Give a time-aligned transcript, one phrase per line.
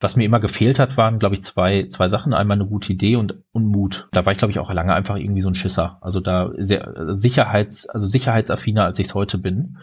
[0.00, 2.32] was mir immer gefehlt hat, waren, glaube ich, zwei, zwei Sachen.
[2.32, 4.08] Einmal eine gute Idee und, und Mut.
[4.12, 5.98] Da war ich, glaube ich, auch lange einfach irgendwie so ein Schisser.
[6.00, 9.76] Also da sehr Sicherheits, also sicherheitsaffiner, als ich es heute bin.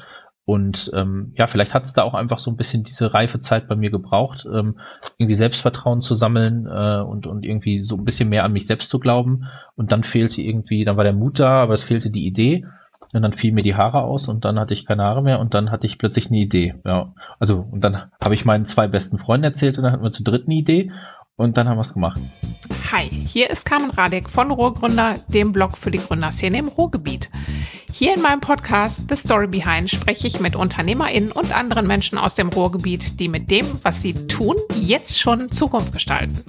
[0.43, 3.67] Und ähm, ja, vielleicht hat es da auch einfach so ein bisschen diese reife Zeit
[3.67, 4.79] bei mir gebraucht, ähm,
[5.17, 8.89] irgendwie Selbstvertrauen zu sammeln äh, und, und irgendwie so ein bisschen mehr an mich selbst
[8.89, 9.43] zu glauben.
[9.75, 12.65] Und dann fehlte irgendwie, dann war der Mut da, aber es fehlte die Idee.
[13.13, 15.53] Und dann fielen mir die Haare aus und dann hatte ich keine Haare mehr und
[15.53, 16.75] dann hatte ich plötzlich eine Idee.
[16.85, 20.11] Ja, also und dann habe ich meinen zwei besten Freunden erzählt und dann hatten wir
[20.11, 20.91] zur dritten Idee
[21.37, 22.19] und dann haben wir es gemacht.
[22.91, 27.29] Hi, hier ist Carmen Radek von Ruhrgründer, dem Blog für die Gründerszene im Ruhrgebiet.
[27.93, 32.35] Hier in meinem Podcast The Story Behind spreche ich mit UnternehmerInnen und anderen Menschen aus
[32.35, 36.43] dem Ruhrgebiet, die mit dem, was sie tun, jetzt schon Zukunft gestalten.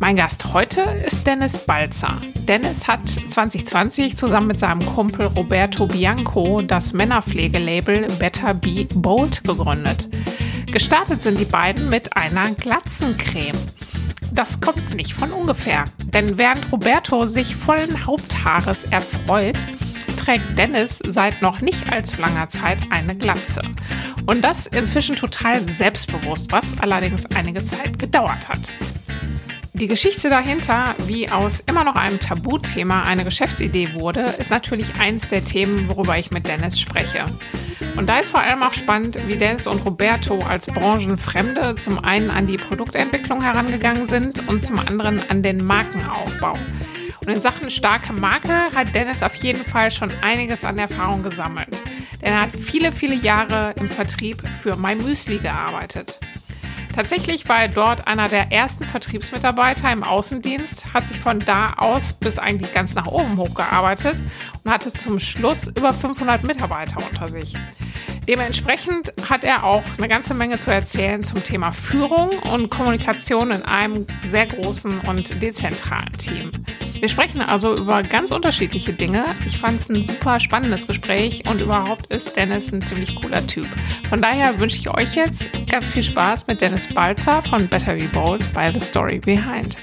[0.00, 2.20] Mein Gast heute ist Dennis Balzer.
[2.48, 10.08] Dennis hat 2020 zusammen mit seinem Kumpel Roberto Bianco das Männerpflegelabel Better Be Bold gegründet.
[10.72, 13.58] Gestartet sind die beiden mit einer Glatzencreme.
[14.32, 19.58] Das kommt nicht von ungefähr, denn während Roberto sich vollen Haupthaares erfreut,
[20.16, 23.62] trägt Dennis seit noch nicht allzu langer Zeit eine Glatze.
[24.26, 28.70] Und das inzwischen total selbstbewusst, was allerdings einige Zeit gedauert hat.
[29.76, 35.28] Die Geschichte dahinter, wie aus immer noch einem Tabuthema eine Geschäftsidee wurde, ist natürlich eins
[35.28, 37.24] der Themen, worüber ich mit Dennis spreche.
[37.96, 42.30] Und da ist vor allem auch spannend, wie Dennis und Roberto als Branchenfremde zum einen
[42.30, 46.56] an die Produktentwicklung herangegangen sind und zum anderen an den Markenaufbau.
[47.20, 51.82] Und in Sachen starke Marke hat Dennis auf jeden Fall schon einiges an Erfahrung gesammelt.
[52.22, 56.20] Denn er hat viele, viele Jahre im Vertrieb für MyMüsli gearbeitet.
[56.94, 62.12] Tatsächlich war er dort einer der ersten Vertriebsmitarbeiter im Außendienst, hat sich von da aus
[62.12, 64.20] bis eigentlich ganz nach oben hochgearbeitet
[64.62, 67.54] und hatte zum Schluss über 500 Mitarbeiter unter sich.
[68.28, 73.62] Dementsprechend hat er auch eine ganze Menge zu erzählen zum Thema Führung und Kommunikation in
[73.62, 76.52] einem sehr großen und dezentralen Team.
[77.04, 79.26] Wir sprechen also über ganz unterschiedliche Dinge.
[79.44, 83.66] Ich fand es ein super spannendes Gespräch und überhaupt ist Dennis ein ziemlich cooler Typ.
[84.08, 88.04] Von daher wünsche ich euch jetzt ganz viel Spaß mit Dennis Balzer von Better Be
[88.04, 89.76] Bold by The Story Behind.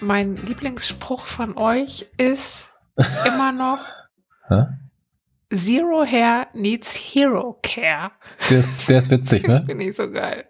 [0.00, 2.68] Mein Lieblingsspruch von euch ist
[3.24, 3.78] immer noch
[5.54, 8.10] Zero Hair needs Hero Care.
[8.50, 9.62] Der, der ist witzig, ne?
[9.68, 10.46] Finde ich so geil.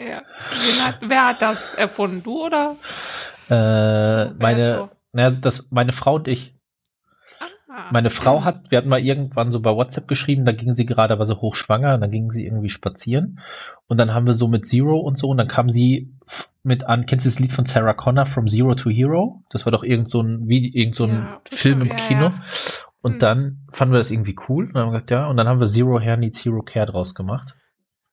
[0.00, 0.22] Ja.
[0.80, 2.22] Hat, wer hat das erfunden?
[2.22, 2.76] Du oder?
[3.48, 6.54] Äh, meine, na, das, meine Frau und ich.
[7.68, 10.86] Ah, meine Frau hat, wir hatten mal irgendwann so bei WhatsApp geschrieben, da ging sie
[10.86, 13.40] gerade, war so hochschwanger, und dann ging sie irgendwie spazieren.
[13.86, 16.12] Und dann haben wir so mit Zero und so, und dann kam sie
[16.62, 19.42] mit an, kennst du das Lied von Sarah Connor, From Zero to Hero?
[19.50, 22.24] Das war doch irgend so ein, wie, irgend so ein ja, Film im ja, Kino.
[22.28, 22.42] Ja.
[23.00, 23.18] Und hm.
[23.20, 24.66] dann fanden wir das irgendwie cool.
[24.66, 26.86] Und dann haben wir gesagt, ja, und dann haben wir Zero Hair Needs Hero Care
[26.86, 27.54] draus gemacht.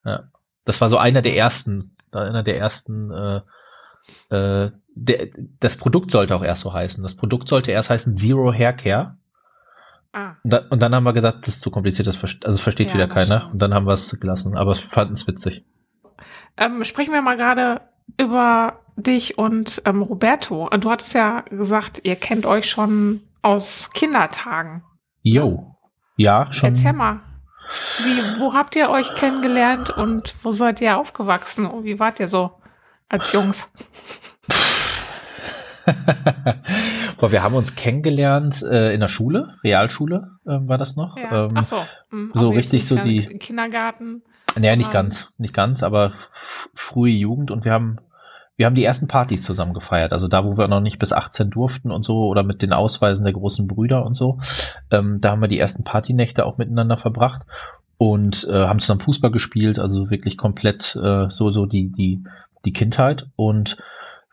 [0.06, 0.26] Ja.
[0.66, 3.42] Das war so einer der ersten, einer der ersten äh,
[4.30, 5.28] äh, der,
[5.60, 7.04] das Produkt sollte auch erst so heißen.
[7.04, 9.18] Das Produkt sollte erst heißen Zero Haircare.
[10.12, 10.36] Ah.
[10.44, 12.90] Und, da, und, dann haben wir gedacht, das ist zu kompliziert, das, versteht, also versteht
[12.90, 13.38] ja, wieder keiner.
[13.38, 13.54] Stimmt.
[13.54, 15.64] Und dann haben wir es gelassen, aber wir fanden es witzig.
[16.58, 17.82] Ähm, sprechen wir mal gerade
[18.20, 20.70] über dich und ähm, Roberto.
[20.80, 24.84] Du hattest ja gesagt, ihr kennt euch schon aus Kindertagen.
[25.24, 25.76] Jo.
[26.16, 26.70] Ja, schon.
[26.70, 27.22] Erzähl mal.
[28.04, 32.28] Wie, wo habt ihr euch kennengelernt und wo seid ihr aufgewachsen und wie wart ihr
[32.28, 32.52] so?
[33.14, 33.70] als Jungs?
[37.20, 41.18] Boah, wir haben uns kennengelernt äh, in der Schule, Realschule äh, war das noch.
[41.18, 41.46] Ja.
[41.46, 41.78] Ähm, Ach so,
[42.12, 42.32] mhm.
[42.34, 44.24] so also richtig so die Kindergarten.
[44.56, 46.14] Naja, nicht ganz, nicht ganz, aber
[46.76, 47.98] frühe Jugend und wir haben
[48.56, 51.50] wir haben die ersten Partys zusammen gefeiert, also da, wo wir noch nicht bis 18
[51.50, 54.40] durften und so oder mit den Ausweisen der großen Brüder und so.
[54.92, 57.42] Ähm, da haben wir die ersten Partynächte auch miteinander verbracht
[57.98, 62.24] und äh, haben zusammen Fußball gespielt, also wirklich komplett äh, so so die die
[62.64, 63.78] die Kindheit und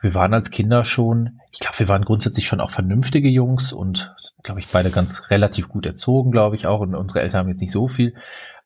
[0.00, 4.14] wir waren als Kinder schon, ich glaube, wir waren grundsätzlich schon auch vernünftige Jungs und,
[4.42, 6.80] glaube ich, beide ganz relativ gut erzogen, glaube ich auch.
[6.80, 8.14] Und unsere Eltern haben jetzt nicht so viel.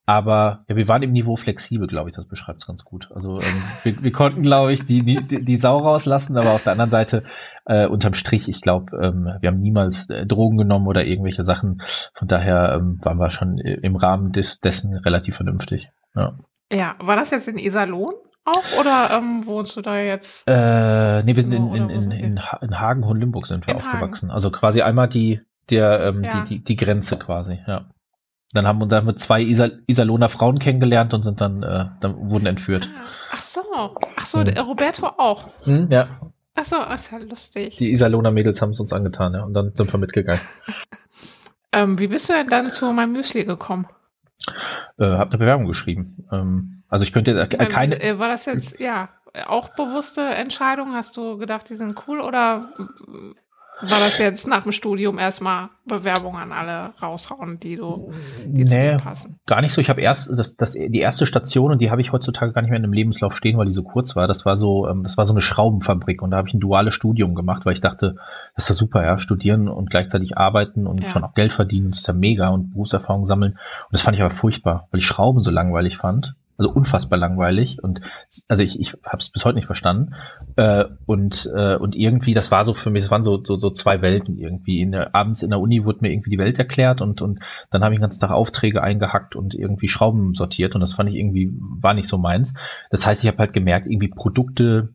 [0.07, 3.11] Aber ja, wir waren im Niveau flexibel, glaube ich, das beschreibt es ganz gut.
[3.15, 6.73] Also ähm, wir, wir, konnten, glaube ich, die, die, die Sau rauslassen, aber auf der
[6.73, 7.25] anderen Seite,
[7.65, 11.81] äh, unterm Strich, ich glaube, ähm, wir haben niemals äh, Drogen genommen oder irgendwelche Sachen.
[12.15, 15.89] Von daher ähm, waren wir schon im Rahmen des, dessen relativ vernünftig.
[16.15, 16.39] Ja.
[16.71, 18.13] ja, war das jetzt in Iserlohn?
[18.45, 20.47] Auch oder ähm, wohnst du da jetzt?
[20.47, 24.29] Äh, nee, wir sind in, in, in, in, in Hagen und Limburg sind wir aufgewachsen.
[24.29, 24.35] Hagen.
[24.35, 26.43] Also quasi einmal die, der, ähm, ja.
[26.43, 27.87] die, die, die Grenze quasi, ja.
[28.53, 32.31] Dann haben, dann haben wir zwei Isal Iserlohner Frauen kennengelernt und sind dann, äh, dann
[32.31, 32.89] wurden entführt.
[32.95, 33.01] Ah,
[33.33, 33.61] ach so,
[34.17, 34.57] ach so, hm.
[34.59, 35.51] Roberto auch.
[35.65, 36.09] Hm, ja.
[36.55, 37.79] Ach so, ist ja lustig.
[37.79, 40.41] Die Iserlohner Mädels haben es uns angetan, ja, und dann sind wir mitgegangen.
[41.73, 43.87] ähm, wie bist du denn dann zu meinem Müsli gekommen?
[44.99, 46.29] Äh, hab eine Bewerbung geschrieben.
[46.31, 48.01] Ähm, Also ich könnte äh, keine.
[48.01, 49.09] Äh, war das jetzt, ja,
[49.49, 50.93] auch bewusste Entscheidung?
[50.93, 52.69] Hast du gedacht, die sind cool oder
[53.81, 58.13] war das jetzt nach dem Studium erstmal Bewerbungen an alle raushauen, die du
[58.47, 59.41] die nee, passen?
[59.47, 59.81] Gar nicht so.
[59.81, 62.71] Ich habe erst das, das, die erste Station und die habe ich heutzutage gar nicht
[62.71, 64.29] mehr in einem Lebenslauf stehen, weil die so kurz war.
[64.29, 66.95] Das war so, ähm, das war so eine Schraubenfabrik und da habe ich ein duales
[66.95, 68.15] Studium gemacht, weil ich dachte,
[68.55, 71.09] das ist ja super, ja, studieren und gleichzeitig arbeiten und ja.
[71.09, 73.55] schon auch Geld verdienen, das ist ja mega und Berufserfahrung sammeln.
[73.55, 77.83] Und das fand ich aber furchtbar, weil ich Schrauben so langweilig fand also unfassbar langweilig
[77.83, 78.01] und
[78.49, 80.15] also ich, ich habe es bis heute nicht verstanden
[80.57, 83.71] äh, und äh, und irgendwie das war so für mich das waren so so, so
[83.71, 87.01] zwei Welten irgendwie in der, abends in der Uni wurde mir irgendwie die Welt erklärt
[87.01, 87.41] und und
[87.71, 91.09] dann habe ich den ganzen Tag Aufträge eingehackt und irgendwie Schrauben sortiert und das fand
[91.09, 92.55] ich irgendwie war nicht so meins
[92.91, 94.95] das heißt ich habe halt gemerkt irgendwie Produkte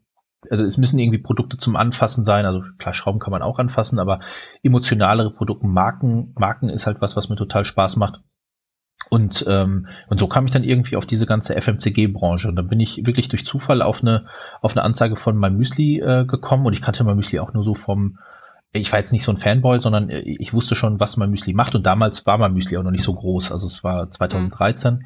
[0.50, 2.46] also es müssen irgendwie Produkte zum Anfassen sein.
[2.46, 4.22] Also klar, Schrauben kann man auch anfassen, aber
[4.64, 8.22] emotionalere Produkte, Marken, Marken ist halt was, was mir total Spaß macht.
[9.10, 12.48] Und, ähm, und so kam ich dann irgendwie auf diese ganze FMCG-Branche.
[12.48, 14.26] Und dann bin ich wirklich durch Zufall auf eine,
[14.62, 16.66] auf eine Anzeige von mein Müsli äh, gekommen.
[16.66, 18.20] Und ich kannte mein Müsli auch nur so vom,
[18.72, 21.54] ich war jetzt nicht so ein Fanboy, sondern äh, ich wusste schon, was mein Müsli
[21.54, 21.74] macht.
[21.74, 23.52] Und damals war mein Müsli auch noch nicht so groß.
[23.52, 24.96] Also es war 2013.
[24.96, 25.02] Mhm.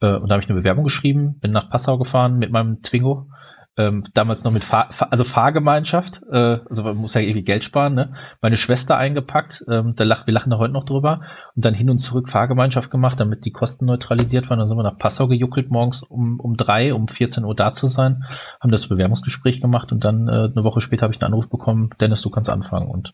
[0.00, 3.28] Äh, und da habe ich eine Bewerbung geschrieben, bin nach Passau gefahren mit meinem Twingo
[3.76, 7.94] ähm, damals noch mit Fahr also Fahrgemeinschaft, äh, also man muss ja irgendwie Geld sparen,
[7.94, 8.14] ne?
[8.40, 11.22] Meine Schwester eingepackt, ähm, da lach, wir lachen da heute noch drüber
[11.56, 14.58] und dann hin und zurück Fahrgemeinschaft gemacht, damit die Kosten neutralisiert waren.
[14.58, 17.88] Dann sind wir nach Passau gejuckelt morgens um, um drei, um 14 Uhr da zu
[17.88, 18.24] sein,
[18.60, 21.90] haben das Bewerbungsgespräch gemacht und dann äh, eine Woche später habe ich einen Anruf bekommen,
[22.00, 22.88] Dennis, du kannst anfangen.
[22.88, 23.12] Und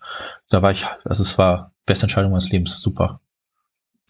[0.51, 3.21] da war ich, also es war beste Entscheidung meines Lebens, super.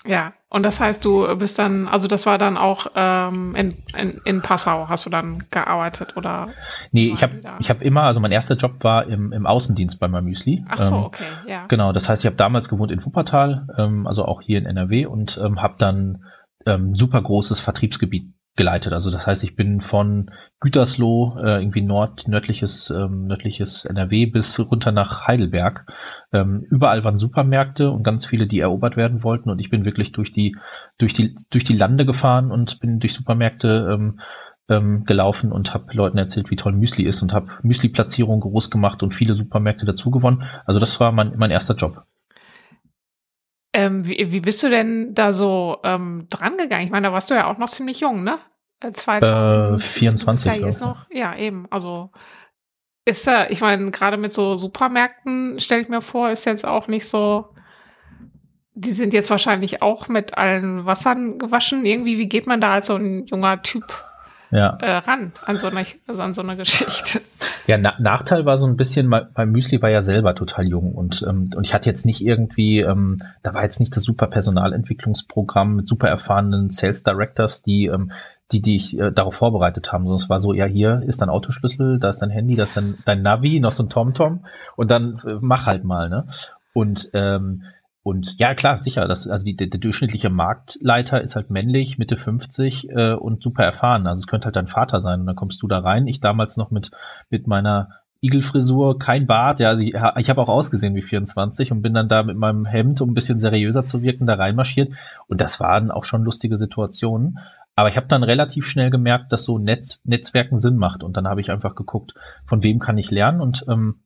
[0.06, 4.20] Ja, und das heißt, du bist dann, also das war dann auch ähm, in, in,
[4.25, 6.49] in Passau, hast du dann gearbeitet oder?
[6.91, 10.08] Nee, ich habe ich hab immer, also mein erster Job war im, im Außendienst bei
[10.08, 10.64] Mamüsli.
[10.69, 11.67] Ach so, ähm, okay, ja.
[11.67, 15.06] Genau, das heißt, ich habe damals gewohnt in Wuppertal, ähm, also auch hier in NRW
[15.06, 16.25] und ähm, habe dann
[16.67, 18.93] ähm, super großes Vertriebsgebiet geleitet.
[18.93, 20.31] Also das heißt, ich bin von
[20.61, 25.87] Gütersloh, äh, irgendwie nord, nördliches, ähm, nördliches NRW bis runter nach Heidelberg.
[26.32, 29.50] Ähm, überall waren Supermärkte und ganz viele, die erobert werden wollten.
[29.50, 30.56] Und ich bin wirklich durch die,
[30.99, 34.20] durch die, durch die Lande gefahren und bin durch Supermärkte ähm,
[34.69, 39.03] ähm, gelaufen und habe Leuten erzählt, wie toll Müsli ist und habe Müsli-Platzierung groß gemacht
[39.03, 40.44] und viele Supermärkte dazu gewonnen.
[40.64, 42.05] Also das war mein, mein erster Job.
[43.72, 46.84] Ähm, wie, wie bist du denn da so ähm, dran gegangen?
[46.84, 48.38] Ich meine, da warst du ja auch noch ziemlich jung, ne?
[48.81, 50.50] 2024.
[50.50, 51.67] Äh, ja, jetzt noch, ja, eben.
[51.70, 52.11] Also
[53.05, 56.88] ist ja, ich meine, gerade mit so Supermärkten stelle ich mir vor, ist jetzt auch
[56.88, 57.55] nicht so.
[58.75, 61.84] Die sind jetzt wahrscheinlich auch mit allen Wassern gewaschen.
[61.84, 63.84] Irgendwie, wie geht man da als so ein junger Typ
[64.50, 64.76] ja.
[64.81, 67.20] äh, ran an so, eine, also an so eine Geschichte.
[67.67, 71.25] Ja, Na Nachteil war so ein bisschen, mein Müsli war ja selber total jung und,
[71.29, 75.76] ähm, und ich hatte jetzt nicht irgendwie, ähm, da war jetzt nicht das super Personalentwicklungsprogramm
[75.76, 78.12] mit super erfahrenen Sales Directors, die, ähm,
[78.52, 82.00] die dich äh, darauf vorbereitet haben, sondern es war so, ja, hier ist dein Autoschlüssel,
[82.00, 84.44] da ist dein Handy, da ist dein, dein Navi, noch so ein TomTom
[84.76, 86.26] und dann äh, mach halt mal, ne?
[86.73, 87.64] Und ähm,
[88.11, 89.07] und ja, klar, sicher.
[89.07, 94.09] Das, also die, der, durchschnittliche Marktleiter ist halt männlich, Mitte 50 äh, und super erfahren.
[94.09, 95.21] Also es könnte halt dein Vater sein.
[95.21, 96.09] Und dann kommst du da rein.
[96.09, 96.91] Ich damals noch mit,
[97.29, 97.91] mit meiner
[98.21, 99.61] Igelfrisur, kein Bart.
[99.61, 102.67] Ja, also ich, ich habe auch ausgesehen wie 24 und bin dann da mit meinem
[102.67, 104.93] Hemd, um ein bisschen seriöser zu wirken, da reinmarschiert.
[105.29, 107.39] Und das waren auch schon lustige Situationen.
[107.77, 111.05] Aber ich habe dann relativ schnell gemerkt, dass so Netz, Netzwerken Sinn macht.
[111.05, 112.15] Und dann habe ich einfach geguckt,
[112.45, 114.01] von wem kann ich lernen und ähm,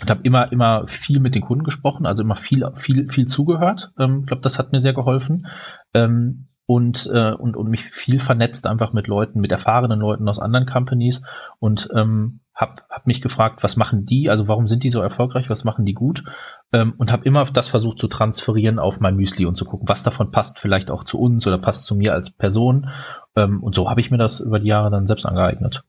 [0.00, 3.92] und habe immer immer viel mit den Kunden gesprochen, also immer viel viel viel zugehört.
[3.96, 5.46] Ich ähm, glaube, das hat mir sehr geholfen
[5.94, 10.38] ähm, und äh, und und mich viel vernetzt einfach mit Leuten, mit erfahrenen Leuten aus
[10.38, 11.22] anderen Companies
[11.58, 14.28] und ähm, habe hab mich gefragt, was machen die?
[14.30, 15.48] Also warum sind die so erfolgreich?
[15.48, 16.24] Was machen die gut?
[16.72, 20.02] Ähm, und habe immer das versucht zu transferieren auf mein Müsli und zu gucken, was
[20.02, 22.88] davon passt vielleicht auch zu uns oder passt zu mir als Person.
[23.36, 25.84] Ähm, und so habe ich mir das über die Jahre dann selbst angeeignet.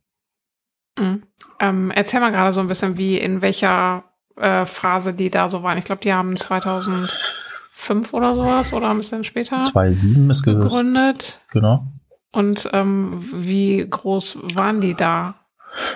[0.99, 1.23] Mhm.
[1.59, 4.03] Ähm, erzähl mal gerade so ein bisschen, wie in welcher
[4.37, 5.77] äh, Phase die da so waren.
[5.77, 11.39] Ich glaube, die haben 2005 oder sowas oder ein bisschen später 2007 ist gegründet.
[11.51, 11.87] Genau.
[12.31, 15.35] Und ähm, wie groß waren die da?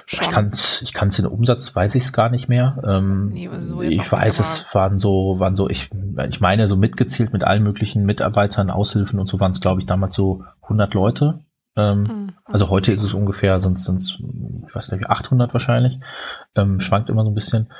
[0.05, 0.25] Schon.
[0.27, 2.77] Ich kann es ich kann's den Umsatz, weiß ich es gar nicht mehr.
[2.85, 5.89] Ähm, nee, so ich weiß, es waren so, waren so, ich,
[6.29, 9.87] ich meine, so mitgezählt mit allen möglichen Mitarbeitern, Aushilfen und so waren es, glaube ich,
[9.87, 11.39] damals so 100 Leute.
[11.75, 12.33] Ähm, mhm.
[12.45, 14.17] Also heute ist es ungefähr, sonst sind es,
[14.67, 15.99] ich weiß nicht, 800 wahrscheinlich.
[16.55, 17.71] Ähm, schwankt immer so ein bisschen.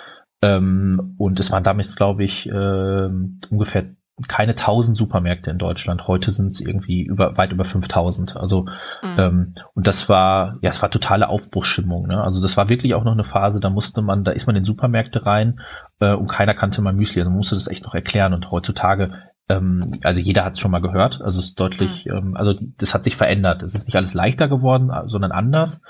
[0.42, 3.10] Ähm, und es waren damals, glaube ich, äh,
[3.50, 3.86] ungefähr
[4.28, 6.08] keine 1000 Supermärkte in Deutschland.
[6.08, 8.36] Heute sind es irgendwie über, weit über 5000.
[8.38, 8.66] Also,
[9.02, 9.16] mhm.
[9.18, 12.08] ähm, und das war, ja, es war totale Aufbruchsstimmung.
[12.08, 12.22] Ne?
[12.22, 14.66] Also, das war wirklich auch noch eine Phase, da musste man, da ist man in
[14.66, 15.60] Supermärkte rein
[16.00, 17.22] äh, und keiner kannte mal Müsli.
[17.22, 18.34] Also, man musste das echt noch erklären.
[18.34, 19.14] Und heutzutage
[19.50, 21.22] ähm, also jeder hat es schon mal gehört.
[21.22, 22.12] Also es ist deutlich, mhm.
[22.12, 23.64] ähm, also das hat sich verändert.
[23.64, 25.82] Es ist nicht alles leichter geworden, sondern anders.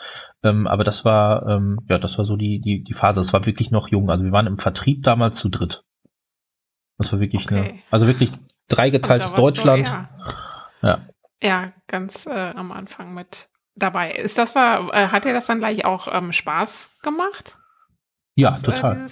[0.43, 3.22] Ähm, aber das war, ähm, ja, das war so die, die, die Phase.
[3.22, 4.10] Es war wirklich noch jung.
[4.10, 5.83] Also wir waren im Vertrieb damals zu dritt.
[6.98, 7.55] Das war wirklich okay.
[7.57, 8.31] eine, also wirklich
[8.69, 9.88] dreigeteiltes Deutschland.
[9.88, 11.01] So, ja.
[11.41, 11.74] ja.
[11.88, 14.12] ganz äh, am Anfang mit dabei.
[14.12, 17.57] Ist das war, äh, hat dir das dann gleich auch ähm, Spaß gemacht?
[18.36, 19.05] Ja, das, äh, total.
[19.05, 19.10] Äh,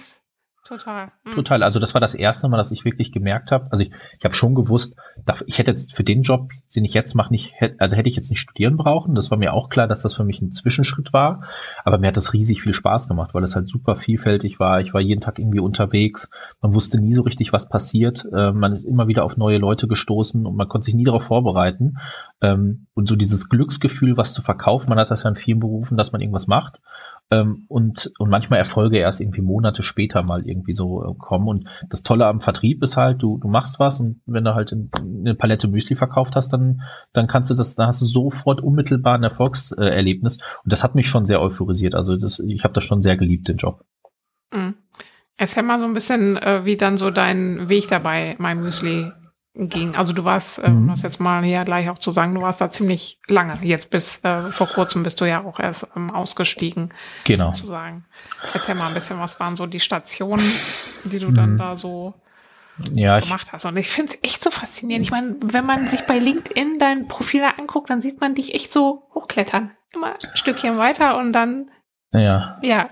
[0.64, 1.10] Total.
[1.24, 1.34] Mhm.
[1.34, 1.62] Total.
[1.64, 3.66] Also das war das erste Mal, dass ich wirklich gemerkt habe.
[3.72, 4.94] Also ich, ich habe schon gewusst,
[5.46, 8.30] ich hätte jetzt für den Job, den ich jetzt mache, nicht, also hätte ich jetzt
[8.30, 9.16] nicht studieren brauchen.
[9.16, 11.42] Das war mir auch klar, dass das für mich ein Zwischenschritt war.
[11.84, 14.80] Aber mir hat das riesig viel Spaß gemacht, weil es halt super vielfältig war.
[14.80, 16.30] Ich war jeden Tag irgendwie unterwegs.
[16.60, 18.24] Man wusste nie so richtig, was passiert.
[18.32, 21.24] Ähm, man ist immer wieder auf neue Leute gestoßen und man konnte sich nie darauf
[21.24, 21.98] vorbereiten.
[22.40, 25.96] Ähm, und so dieses Glücksgefühl, was zu verkaufen, man hat das ja in vielen Berufen,
[25.96, 26.80] dass man irgendwas macht
[27.30, 31.48] ähm, und, und manchmal Erfolge erst irgendwie Monate später mal irgendwie so äh, kommen.
[31.48, 34.72] Und das Tolle am Vertrieb ist halt, du, du machst was und wenn du halt
[34.72, 38.60] in, eine Palette Müsli verkauft hast, dann, dann kannst du das, dann hast du sofort
[38.60, 40.38] unmittelbar ein Erfolgserlebnis.
[40.64, 41.94] und das hat mich schon sehr euphorisiert.
[41.94, 43.84] Also das, ich habe das schon sehr geliebt, den Job.
[44.52, 44.74] Mhm.
[45.38, 49.10] Erzähl mal so ein bisschen, äh, wie dann so dein Weg dabei, mein Müsli
[49.54, 49.96] ging.
[49.96, 52.60] Also du warst, äh, um das jetzt mal hier gleich auch zu sagen, du warst
[52.60, 53.58] da ziemlich lange.
[53.62, 56.92] Jetzt bis äh, vor kurzem bist du ja auch erst ähm, ausgestiegen.
[57.24, 57.52] Genau.
[57.52, 58.04] Sozusagen.
[58.54, 60.52] Erzähl mal ein bisschen, was waren so die Stationen,
[61.04, 61.34] die du mhm.
[61.34, 62.14] dann da so
[62.92, 63.66] ja, gemacht hast.
[63.66, 65.04] Und ich finde es echt so faszinierend.
[65.04, 68.72] Ich meine, wenn man sich bei LinkedIn dein Profil anguckt, dann sieht man dich echt
[68.72, 69.72] so hochklettern.
[69.92, 71.70] Immer ein Stückchen weiter und dann
[72.12, 72.58] ja.
[72.62, 72.88] Ja.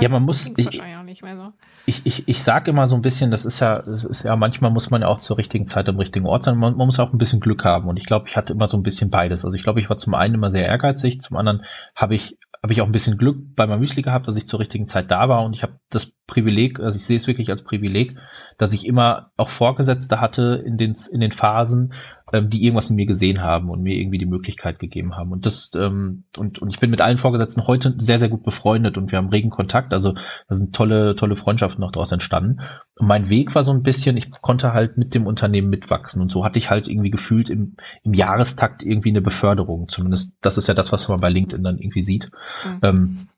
[0.00, 0.46] Ja, man muss.
[0.46, 1.52] Ich, wahrscheinlich auch nicht mehr so.
[1.86, 4.70] Ich, ich, ich sage immer so ein bisschen, das ist ja, das ist ja, manchmal
[4.70, 6.56] muss man ja auch zur richtigen Zeit am richtigen Ort sein.
[6.56, 7.88] Man, man muss auch ein bisschen Glück haben.
[7.88, 9.44] Und ich glaube, ich hatte immer so ein bisschen beides.
[9.44, 11.64] Also ich glaube, ich war zum einen immer sehr ehrgeizig, zum anderen
[11.96, 14.60] habe ich, habe ich auch ein bisschen Glück bei meinem Müsli gehabt, dass ich zur
[14.60, 15.44] richtigen Zeit da war.
[15.44, 18.16] Und ich habe das Privileg, also ich sehe es wirklich als Privileg,
[18.58, 21.92] dass ich immer auch Vorgesetzte hatte in den, in den Phasen,
[22.32, 25.32] ähm, die irgendwas in mir gesehen haben und mir irgendwie die Möglichkeit gegeben haben.
[25.32, 28.96] Und das, ähm, und, und ich bin mit allen Vorgesetzten heute sehr, sehr gut befreundet
[28.96, 29.92] und wir haben regen Kontakt.
[29.92, 32.60] Also da sind tolle, tolle Freundschaften noch daraus entstanden.
[32.96, 36.22] Und mein Weg war so ein bisschen, ich konnte halt mit dem Unternehmen mitwachsen.
[36.22, 39.88] Und so hatte ich halt irgendwie gefühlt im, im Jahrestakt irgendwie eine Beförderung.
[39.88, 42.30] Zumindest, das ist ja das, was man bei LinkedIn dann irgendwie sieht.
[42.64, 42.78] Mhm.
[42.82, 43.28] Ähm,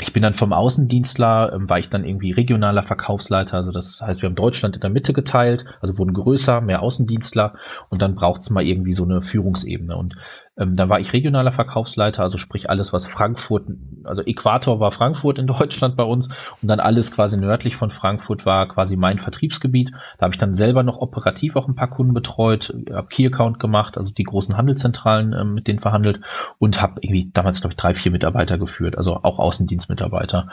[0.00, 3.56] ich bin dann vom Außendienstler, ähm, war ich dann irgendwie regionaler Verkaufsleiter.
[3.56, 7.54] Also das heißt, wir haben Deutschland in der Mitte geteilt, also wurden größer, mehr Außendienstler
[7.88, 9.96] und dann braucht es mal irgendwie so eine Führungsebene.
[9.96, 10.16] Und
[10.58, 13.66] ähm, da war ich regionaler Verkaufsleiter, also sprich alles, was Frankfurt,
[14.04, 16.28] also Äquator war Frankfurt in Deutschland bei uns
[16.60, 19.92] und dann alles quasi nördlich von Frankfurt war quasi mein Vertriebsgebiet.
[20.18, 23.58] Da habe ich dann selber noch operativ auch ein paar Kunden betreut, habe Key Account
[23.60, 26.20] gemacht, also die großen Handelszentralen ähm, mit denen verhandelt
[26.58, 30.48] und habe irgendwie damals, glaube ich, drei, vier Mitarbeiter geführt, also auch Außendienstmitarbeiter.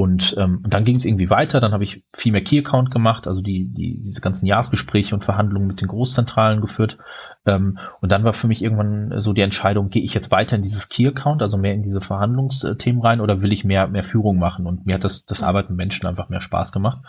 [0.00, 3.28] Und, ähm, dann ging es irgendwie weiter, dann habe ich viel mehr Key Account gemacht,
[3.28, 6.96] also die, die, diese ganzen Jahresgespräche und Verhandlungen mit den Großzentralen geführt.
[7.44, 10.62] Ähm, und dann war für mich irgendwann so die Entscheidung, gehe ich jetzt weiter in
[10.62, 14.66] dieses Key-Account, also mehr in diese Verhandlungsthemen rein oder will ich mehr, mehr Führung machen?
[14.66, 17.02] Und mir hat das, das Arbeiten mit Menschen einfach mehr Spaß gemacht.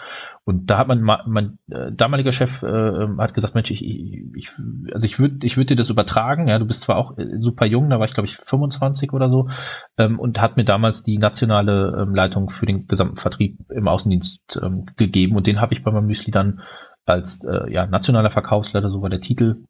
[0.43, 4.49] Und da hat man, mein äh, damaliger Chef äh, ähm, hat gesagt, Mensch, ich, ich,
[4.91, 7.65] also ich würde ich würd dir das übertragen, ja, du bist zwar auch äh, super
[7.65, 9.49] jung, da war ich glaube ich 25 oder so,
[9.97, 14.59] ähm, und hat mir damals die nationale ähm, Leitung für den gesamten Vertrieb im Außendienst
[14.61, 16.61] ähm, gegeben und den habe ich bei meinem Müsli dann
[17.05, 19.65] als äh, ja, nationaler Verkaufsleiter, so war der Titel,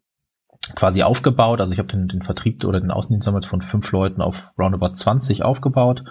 [0.75, 1.59] quasi aufgebaut.
[1.61, 4.93] Also ich habe den, den Vertrieb oder den Außendienst damals von fünf Leuten auf roundabout
[4.93, 6.03] 20 aufgebaut.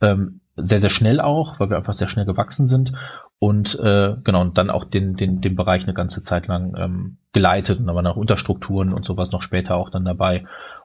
[0.00, 2.92] Ähm, sehr, sehr schnell auch, weil wir einfach sehr schnell gewachsen sind.
[3.38, 7.18] Und äh, genau, und dann auch den, den, den Bereich eine ganze Zeit lang ähm,
[7.32, 7.78] geleitet.
[7.78, 10.44] Und da waren auch Unterstrukturen und sowas noch später auch dann dabei.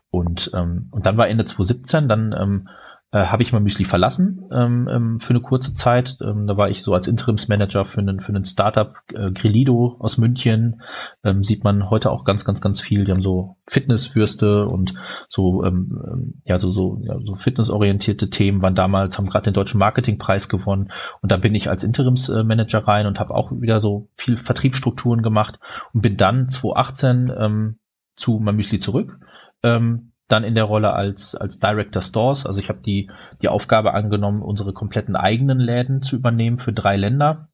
[0.09, 2.69] Und, ähm, und dann war Ende 2017, dann ähm,
[3.11, 6.17] äh, habe ich mein Müsli verlassen ähm, ähm, für eine kurze Zeit.
[6.21, 10.17] Ähm, da war ich so als Interimsmanager für einen, für einen Startup äh, Grillido aus
[10.17, 10.81] München.
[11.23, 13.05] Ähm, sieht man heute auch ganz, ganz, ganz viel.
[13.05, 14.93] Die haben so Fitnesswürste und
[15.29, 19.53] so, ähm, ähm, ja, so, so, ja, so fitnessorientierte Themen waren damals, haben gerade den
[19.53, 20.91] deutschen Marketingpreis gewonnen.
[21.21, 25.59] Und da bin ich als Interimsmanager rein und habe auch wieder so viel Vertriebsstrukturen gemacht
[25.93, 27.79] und bin dann 2018 ähm,
[28.17, 29.17] zu meinem Müsli zurück.
[29.63, 32.45] Ähm, dann in der Rolle als, als Director Stores.
[32.45, 33.09] Also ich habe die,
[33.41, 37.49] die Aufgabe angenommen, unsere kompletten eigenen Läden zu übernehmen für drei Länder.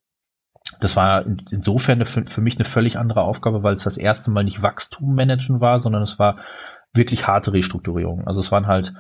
[0.79, 4.31] Das war insofern eine, für, für mich eine völlig andere Aufgabe, weil es das erste
[4.31, 6.37] Mal nicht Wachstum managen war, sondern es war
[6.93, 8.27] wirklich harte Restrukturierung.
[8.27, 8.93] Also es waren halt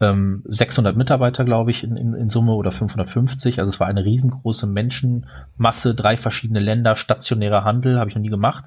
[0.00, 3.60] ähm, 600 Mitarbeiter, glaube ich, in, in, in Summe oder 550.
[3.60, 8.30] Also es war eine riesengroße Menschenmasse, drei verschiedene Länder, stationärer Handel, habe ich noch nie
[8.30, 8.64] gemacht.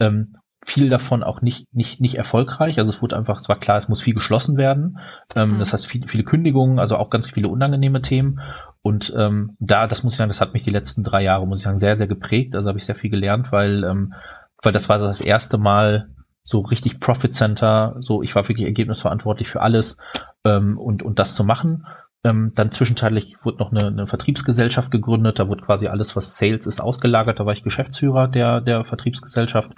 [0.00, 2.78] Ähm, viel davon auch nicht, nicht, nicht erfolgreich.
[2.78, 4.98] Also es wurde einfach, es war klar, es muss viel geschlossen werden.
[5.34, 5.58] Ähm, mhm.
[5.58, 8.40] Das heißt, viele, viele Kündigungen, also auch ganz viele unangenehme Themen.
[8.80, 11.60] Und ähm, da, das muss ich sagen, das hat mich die letzten drei Jahre, muss
[11.60, 12.54] ich sagen, sehr, sehr geprägt.
[12.54, 14.14] Also habe ich sehr viel gelernt, weil ähm,
[14.62, 16.08] weil das war das erste Mal
[16.44, 19.96] so richtig Profit Center, so ich war wirklich ergebnisverantwortlich für alles
[20.44, 21.86] ähm, und, und das zu machen.
[22.24, 26.66] Ähm, dann zwischenzeitlich wurde noch eine, eine Vertriebsgesellschaft gegründet, da wurde quasi alles, was Sales
[26.66, 27.40] ist, ausgelagert.
[27.40, 29.72] Da war ich Geschäftsführer der, der Vertriebsgesellschaft.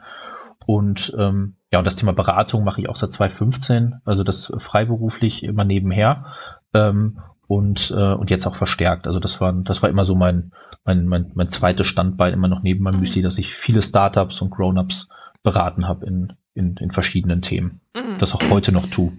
[0.66, 5.42] Und ähm, ja, und das Thema Beratung mache ich auch seit 2015, also das freiberuflich
[5.42, 6.26] immer nebenher.
[6.72, 9.06] Ähm, und, äh, und jetzt auch verstärkt.
[9.06, 10.52] Also das war, das war immer so mein,
[10.84, 14.50] mein, mein, mein zweites Standbein, immer noch neben meinem Müsli, dass ich viele Startups und
[14.50, 15.08] Grown-ups
[15.42, 17.80] beraten habe in, in, in verschiedenen Themen.
[17.94, 18.18] Mhm.
[18.18, 19.12] Das auch heute noch tue.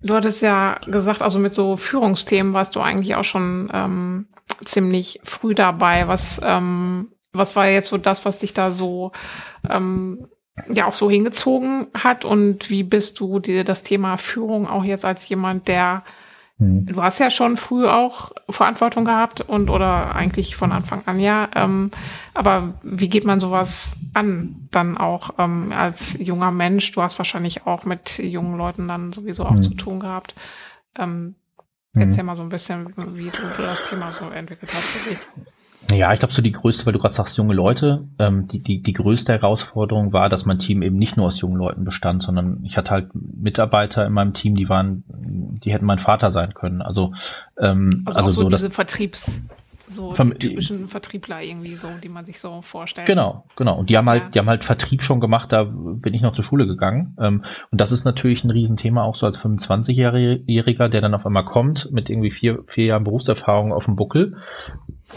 [0.00, 4.26] Du hattest ja gesagt, also mit so Führungsthemen warst du eigentlich auch schon ähm,
[4.64, 6.06] ziemlich früh dabei.
[6.06, 9.12] Was, ähm, was war jetzt so das, was dich da so
[9.68, 10.28] ähm,
[10.70, 15.04] ja auch so hingezogen hat und wie bist du dir das Thema Führung auch jetzt
[15.04, 16.02] als jemand, der
[16.58, 16.86] Mhm.
[16.86, 21.48] Du hast ja schon früh auch Verantwortung gehabt und oder eigentlich von Anfang an ja.
[21.54, 21.90] Ähm,
[22.32, 26.92] aber wie geht man sowas an dann auch ähm, als junger Mensch?
[26.92, 29.62] Du hast wahrscheinlich auch mit jungen Leuten dann sowieso auch mhm.
[29.62, 30.34] zu tun gehabt.
[30.98, 31.34] Ähm,
[31.94, 32.26] erzähl mhm.
[32.26, 35.18] mal so ein bisschen, wie du, du das Thema so entwickelt hast für dich.
[35.92, 38.82] Ja, ich glaube, so die größte, weil du gerade sagst, junge Leute, ähm, die, die,
[38.82, 42.64] die größte Herausforderung war, dass mein Team eben nicht nur aus jungen Leuten bestand, sondern
[42.64, 46.82] ich hatte halt Mitarbeiter in meinem Team, die waren, die hätten mein Vater sein können.
[46.82, 47.12] Also,
[47.60, 49.40] ähm, also, also so, so diese Vertriebs,
[49.88, 53.06] so die typischen Vertriebler irgendwie so, die man sich so vorstellt.
[53.06, 53.78] Genau, genau.
[53.78, 54.28] Und die haben halt, ja.
[54.30, 57.16] die haben halt Vertrieb schon gemacht, da bin ich noch zur Schule gegangen.
[57.20, 61.44] Ähm, und das ist natürlich ein Riesenthema, auch so als 25-Jähriger, der dann auf einmal
[61.44, 64.36] kommt mit irgendwie vier, vier Jahren Berufserfahrung auf dem Buckel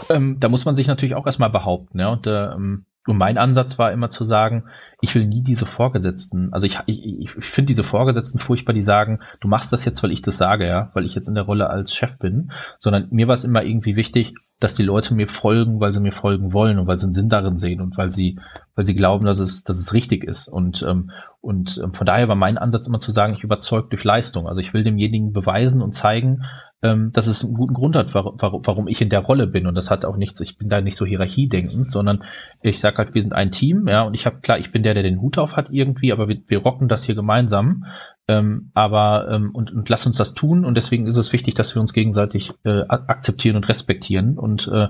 [0.08, 1.98] ähm, da muss man sich natürlich auch erstmal behaupten.
[1.98, 2.08] Ja?
[2.08, 4.64] Und, ähm, und mein Ansatz war immer zu sagen,
[5.00, 9.20] ich will nie diese Vorgesetzten, also ich, ich, ich finde diese Vorgesetzten furchtbar, die sagen,
[9.40, 11.70] du machst das jetzt, weil ich das sage, ja, weil ich jetzt in der Rolle
[11.70, 15.80] als Chef bin, sondern mir war es immer irgendwie wichtig, dass die Leute mir folgen,
[15.80, 18.38] weil sie mir folgen wollen und weil sie einen Sinn darin sehen und weil sie,
[18.74, 20.48] weil sie glauben, dass es, dass es richtig ist.
[20.48, 24.04] Und, ähm, und ähm, von daher war mein Ansatz immer zu sagen, ich überzeuge durch
[24.04, 24.46] Leistung.
[24.46, 26.44] Also ich will demjenigen beweisen und zeigen,
[26.82, 29.66] ähm, dass es einen guten Grund hat, warum, warum ich in der Rolle bin.
[29.66, 32.24] Und das hat auch nichts, ich bin da nicht so hierarchiedenkend, sondern
[32.62, 34.94] ich sage halt, wir sind ein Team, ja, und ich habe klar, ich bin der,
[34.94, 37.84] der den Hut auf hat irgendwie, aber wir, wir rocken das hier gemeinsam.
[38.30, 41.74] Ähm, aber ähm, und, und lass uns das tun und deswegen ist es wichtig, dass
[41.74, 44.86] wir uns gegenseitig äh, akzeptieren und respektieren und äh,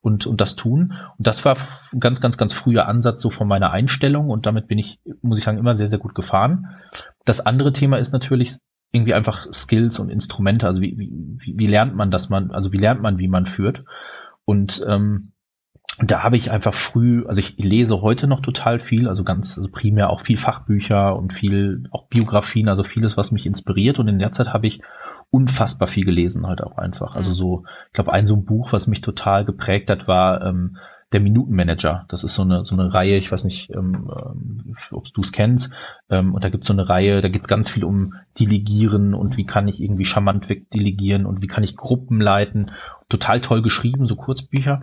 [0.00, 0.92] und, und das tun.
[1.16, 1.56] Und das war
[1.92, 5.38] ein ganz, ganz, ganz früher Ansatz so von meiner Einstellung und damit bin ich, muss
[5.38, 6.68] ich sagen, immer sehr, sehr gut gefahren.
[7.24, 8.58] Das andere Thema ist natürlich
[8.92, 10.66] irgendwie einfach Skills und Instrumente.
[10.66, 13.82] Also wie, wie, wie lernt man, dass man, also wie lernt man, wie man führt?
[14.44, 15.32] Und ähm,
[15.98, 19.70] da habe ich einfach früh, also ich lese heute noch total viel, also ganz, also
[19.70, 23.98] primär auch viel Fachbücher und viel auch Biografien, also vieles, was mich inspiriert.
[23.98, 24.82] Und in der Zeit habe ich
[25.30, 27.14] unfassbar viel gelesen halt auch einfach.
[27.14, 30.78] Also so, ich glaube, ein so ein Buch, was mich total geprägt hat, war ähm,
[31.14, 32.04] der Minutenmanager.
[32.08, 35.32] Das ist so eine, so eine Reihe, ich weiß nicht, ähm, ähm ob du es
[35.32, 35.70] kennst.
[36.10, 39.14] Ähm, und da gibt es so eine Reihe, da geht es ganz viel um Delegieren
[39.14, 42.72] und wie kann ich irgendwie charmant wegdelegieren und wie kann ich Gruppen leiten.
[43.08, 44.82] Total toll geschrieben, so Kurzbücher.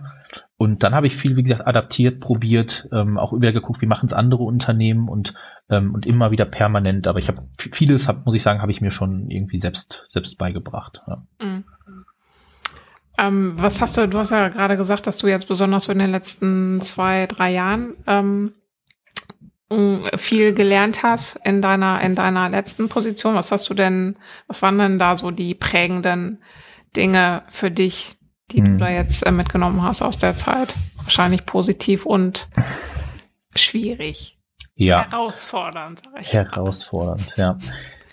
[0.56, 4.06] Und dann habe ich viel, wie gesagt, adaptiert, probiert, ähm, auch wieder geguckt, wie machen
[4.06, 5.34] es andere Unternehmen und,
[5.68, 7.06] ähm, und immer wieder permanent.
[7.06, 10.38] Aber ich habe vieles, hab, muss ich sagen, habe ich mir schon irgendwie selbst, selbst
[10.38, 11.02] beigebracht.
[11.06, 11.26] Ja.
[11.40, 11.64] Mhm.
[13.18, 15.98] Ähm, was hast du, du hast ja gerade gesagt, dass du jetzt besonders so in
[15.98, 18.54] den letzten zwei, drei Jahren ähm,
[20.16, 23.34] viel gelernt hast in deiner, in deiner letzten Position.
[23.34, 26.42] Was hast du denn, was waren denn da so die prägenden
[26.96, 28.16] Dinge für dich,
[28.50, 28.64] die hm.
[28.64, 30.74] du da jetzt äh, mitgenommen hast aus der Zeit?
[30.96, 32.48] Wahrscheinlich positiv und
[33.54, 34.38] schwierig.
[34.74, 35.10] Ja.
[35.10, 36.32] Herausfordernd, sag ich.
[36.32, 37.58] Herausfordernd, ja.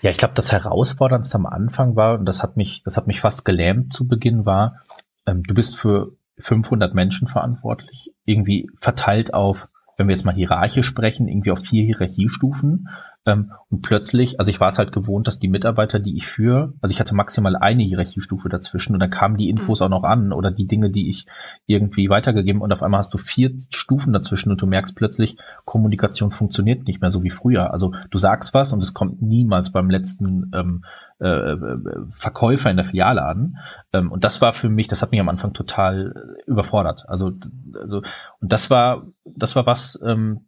[0.02, 3.20] Ja, ich glaube, das Herausforderndste am Anfang war, und das hat mich, das hat mich
[3.20, 4.80] fast gelähmt zu Beginn, war,
[5.26, 10.86] ähm, du bist für 500 Menschen verantwortlich, irgendwie verteilt auf, wenn wir jetzt mal hierarchisch
[10.86, 12.88] sprechen, irgendwie auf vier Hierarchiestufen.
[13.26, 16.72] Ähm, und plötzlich, also ich war es halt gewohnt, dass die Mitarbeiter, die ich führe,
[16.80, 19.84] also ich hatte maximal eine Hierarchiestufe dazwischen und dann kamen die Infos mhm.
[19.84, 21.26] auch noch an oder die Dinge, die ich
[21.66, 26.30] irgendwie weitergegeben und auf einmal hast du vier Stufen dazwischen und du merkst plötzlich, Kommunikation
[26.30, 27.72] funktioniert nicht mehr so wie früher.
[27.72, 30.82] Also du sagst was und es kommt niemals beim letzten ähm,
[31.20, 31.78] äh, äh,
[32.16, 33.58] Verkäufer in der Filiale an.
[33.92, 37.04] Ähm, und das war für mich, das hat mich am Anfang total überfordert.
[37.08, 37.32] Also,
[37.74, 37.98] also
[38.40, 40.46] und das war, das war was, ähm,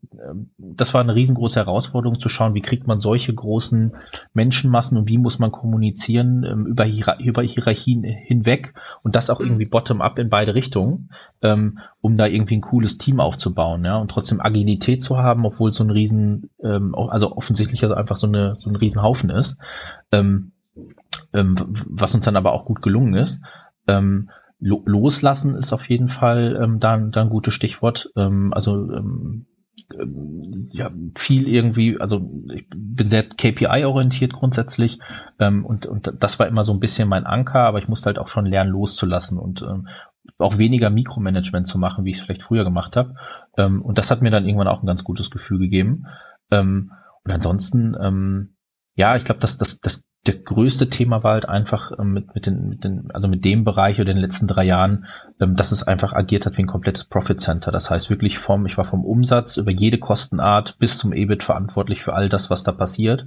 [0.56, 3.94] das war eine riesengroße Herausforderung zu schauen, wie kriegt man solche großen
[4.32, 9.40] Menschenmassen und wie muss man kommunizieren ähm, über, Hier über Hierarchien hinweg und das auch
[9.40, 9.46] mhm.
[9.46, 11.10] irgendwie bottom-up in beide Richtungen,
[11.42, 15.72] ähm, um da irgendwie ein cooles Team aufzubauen, ja, und trotzdem Agilität zu haben, obwohl
[15.72, 19.56] so ein riesen, ähm, also offensichtlich also einfach so eine so ein Riesenhaufen ist.
[20.10, 20.52] Ähm,
[21.32, 23.40] ähm, was uns dann aber auch gut gelungen ist.
[23.86, 28.10] Ähm, lo loslassen ist auf jeden Fall ähm, da, da ein gutes Stichwort.
[28.16, 29.46] Ähm, also ähm,
[30.70, 34.98] ja, viel irgendwie, also ich bin sehr KPI-orientiert grundsätzlich
[35.38, 38.18] ähm, und, und das war immer so ein bisschen mein Anker, aber ich musste halt
[38.18, 39.88] auch schon lernen, loszulassen und ähm,
[40.38, 43.14] auch weniger Mikromanagement zu machen, wie ich es vielleicht früher gemacht habe.
[43.56, 46.06] Ähm, und das hat mir dann irgendwann auch ein ganz gutes Gefühl gegeben.
[46.50, 46.92] Ähm,
[47.24, 48.56] und ansonsten, ähm,
[48.94, 52.46] ja, ich glaube, dass das, das der größte Thema war halt einfach ähm, mit, mit,
[52.46, 55.06] den, mit den, also mit dem Bereich oder den letzten drei Jahren,
[55.40, 57.72] ähm, dass es einfach agiert hat wie ein komplettes Profit Center.
[57.72, 62.04] Das heißt wirklich vom, ich war vom Umsatz über jede Kostenart bis zum EBIT verantwortlich
[62.04, 63.26] für all das, was da passiert.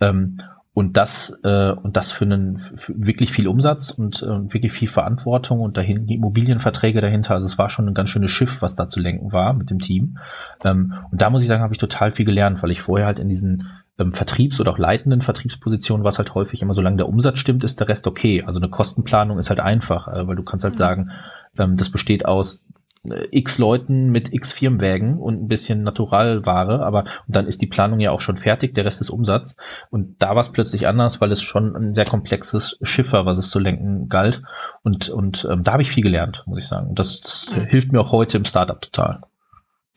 [0.00, 0.38] Ähm,
[0.74, 4.88] und das äh, und das für einen für wirklich viel Umsatz und äh, wirklich viel
[4.88, 7.34] Verantwortung und dahin die Immobilienverträge dahinter.
[7.34, 9.78] Also es war schon ein ganz schönes Schiff, was da zu lenken war mit dem
[9.78, 10.18] Team.
[10.62, 13.28] Und da muss ich sagen, habe ich total viel gelernt, weil ich vorher halt in
[13.28, 17.38] diesen ähm, Vertriebs- oder auch leitenden Vertriebspositionen war es halt häufig immer, solange der Umsatz
[17.38, 18.42] stimmt, ist der Rest okay.
[18.44, 20.78] Also eine Kostenplanung ist halt einfach, äh, weil du kannst halt mhm.
[20.78, 21.10] sagen,
[21.58, 22.64] ähm, das besteht aus
[23.08, 28.00] äh, x Leuten mit x Firmenwägen und ein bisschen Naturalware, aber dann ist die Planung
[28.00, 29.56] ja auch schon fertig, der Rest ist Umsatz.
[29.90, 33.38] Und da war es plötzlich anders, weil es schon ein sehr komplexes Schiff war, was
[33.38, 34.42] es zu lenken galt.
[34.82, 36.94] Und, und ähm, da habe ich viel gelernt, muss ich sagen.
[36.94, 37.66] Das, das mhm.
[37.66, 39.20] hilft mir auch heute im Startup total.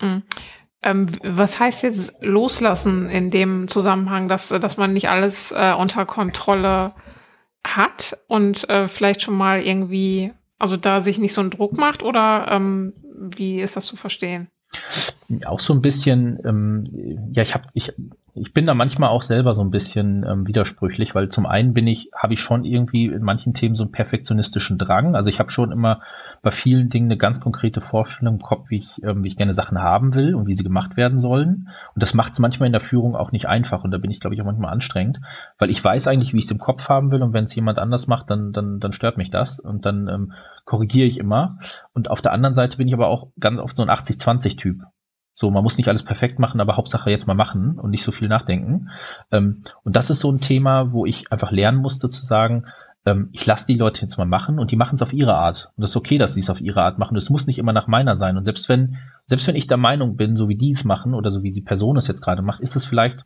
[0.01, 0.23] Mhm.
[0.87, 6.05] Ähm, was heißt jetzt loslassen in dem Zusammenhang, dass, dass man nicht alles äh, unter
[6.05, 6.93] Kontrolle
[7.61, 12.03] hat und äh, vielleicht schon mal irgendwie, also da sich nicht so einen Druck macht
[12.03, 14.47] oder ähm, wie ist das zu verstehen?
[15.45, 17.91] Auch so ein bisschen, ähm, ja, ich habe, ich,
[18.39, 21.87] ich bin da manchmal auch selber so ein bisschen ähm, widersprüchlich, weil zum einen bin
[21.87, 25.15] ich, habe ich schon irgendwie in manchen Themen so einen perfektionistischen Drang.
[25.15, 26.01] Also ich habe schon immer
[26.41, 29.53] bei vielen Dingen eine ganz konkrete Vorstellung im Kopf, wie ich, ähm, wie ich gerne
[29.53, 31.69] Sachen haben will und wie sie gemacht werden sollen.
[31.93, 33.83] Und das macht es manchmal in der Führung auch nicht einfach.
[33.83, 35.19] Und da bin ich, glaube ich, auch manchmal anstrengend,
[35.57, 37.23] weil ich weiß eigentlich, wie ich es im Kopf haben will.
[37.23, 39.59] Und wenn es jemand anders macht, dann, dann, dann stört mich das.
[39.59, 40.33] Und dann ähm,
[40.65, 41.57] korrigiere ich immer.
[41.93, 44.81] Und auf der anderen Seite bin ich aber auch ganz oft so ein 80-20-Typ.
[45.39, 48.11] So, man muss nicht alles perfekt machen, aber Hauptsache jetzt mal machen und nicht so
[48.11, 48.89] viel nachdenken.
[49.31, 52.65] Ähm, und das ist so ein Thema, wo ich einfach lernen musste zu sagen,
[53.05, 55.69] ähm, ich lasse die Leute jetzt mal machen und die machen es auf ihre Art.
[55.75, 57.15] Und das ist okay, dass sie es auf ihre Art machen.
[57.15, 58.35] Es muss nicht immer nach meiner sein.
[58.35, 58.97] Und selbst wenn,
[59.27, 61.61] selbst wenn ich der Meinung bin, so wie die es machen oder so wie die
[61.61, 63.23] Person es jetzt gerade macht, ist es vielleicht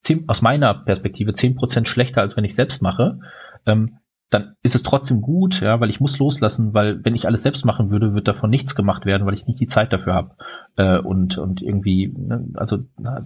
[0.00, 3.20] zehn, aus meiner Perspektive zehn Prozent schlechter, als wenn ich selbst mache.
[3.64, 3.98] Ähm,
[4.34, 7.64] dann ist es trotzdem gut, ja, weil ich muss loslassen, weil wenn ich alles selbst
[7.64, 10.30] machen würde, wird davon nichts gemacht werden, weil ich nicht die Zeit dafür habe.
[10.74, 12.78] Äh, und, und irgendwie, ne, also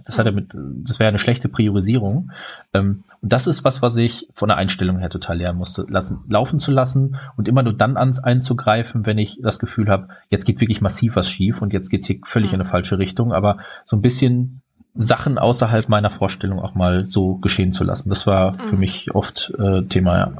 [0.05, 2.29] das hat ja mit, das wäre eine schlechte Priorisierung.
[2.73, 6.19] Ähm, und das ist was, was ich von der Einstellung her total lernen musste, lassen,
[6.29, 10.45] laufen zu lassen und immer nur dann ans einzugreifen, wenn ich das Gefühl habe, jetzt
[10.45, 12.55] geht wirklich massiv was schief und jetzt geht's hier völlig mhm.
[12.55, 13.33] in eine falsche Richtung.
[13.33, 14.61] Aber so ein bisschen
[14.93, 18.09] Sachen außerhalb meiner Vorstellung auch mal so geschehen zu lassen.
[18.09, 18.59] Das war mhm.
[18.59, 20.31] für mich oft äh, Thema, ja.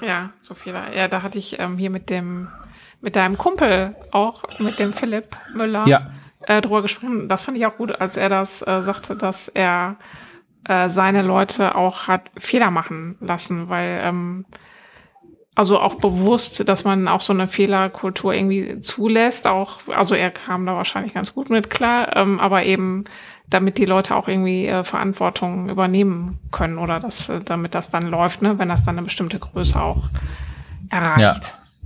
[0.00, 0.74] Ja, so viel.
[0.94, 2.48] Ja, da hatte ich ähm, hier mit dem,
[3.00, 6.10] mit deinem Kumpel auch, mit dem Philipp Müller, ja.
[6.42, 7.28] äh, drüber gesprochen.
[7.28, 9.96] Das fand ich auch gut, als er das äh, sagte, dass er
[10.66, 14.44] äh, seine Leute auch hat Fehler machen lassen, weil ähm,
[15.54, 19.46] also auch bewusst, dass man auch so eine Fehlerkultur irgendwie zulässt.
[19.46, 23.04] Auch, also er kam da wahrscheinlich ganz gut mit klar, ähm, aber eben
[23.48, 28.04] damit die Leute auch irgendwie äh, Verantwortung übernehmen können oder das, äh, damit das dann
[28.04, 30.08] läuft, ne, wenn das dann eine bestimmte Größe auch
[30.90, 31.20] erreicht.
[31.20, 31.34] Ja.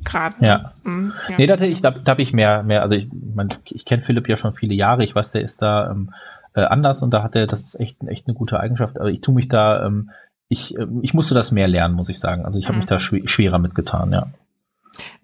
[0.05, 0.37] Gerade.
[0.41, 0.73] Ja.
[0.85, 1.37] Mhm, ja.
[1.37, 4.29] Nee, da, ich, da, da habe ich mehr, mehr, also ich, mein, ich kenne Philipp
[4.29, 6.15] ja schon viele Jahre, ich weiß, der ist da ähm,
[6.55, 9.21] äh, anders und da hat er, das ist echt, echt eine gute Eigenschaft, aber ich
[9.21, 10.11] tue mich da, ähm,
[10.49, 12.45] ich, äh, ich musste das mehr lernen, muss ich sagen.
[12.45, 12.81] Also ich habe mhm.
[12.81, 14.29] mich da schw schwerer mitgetan, ja.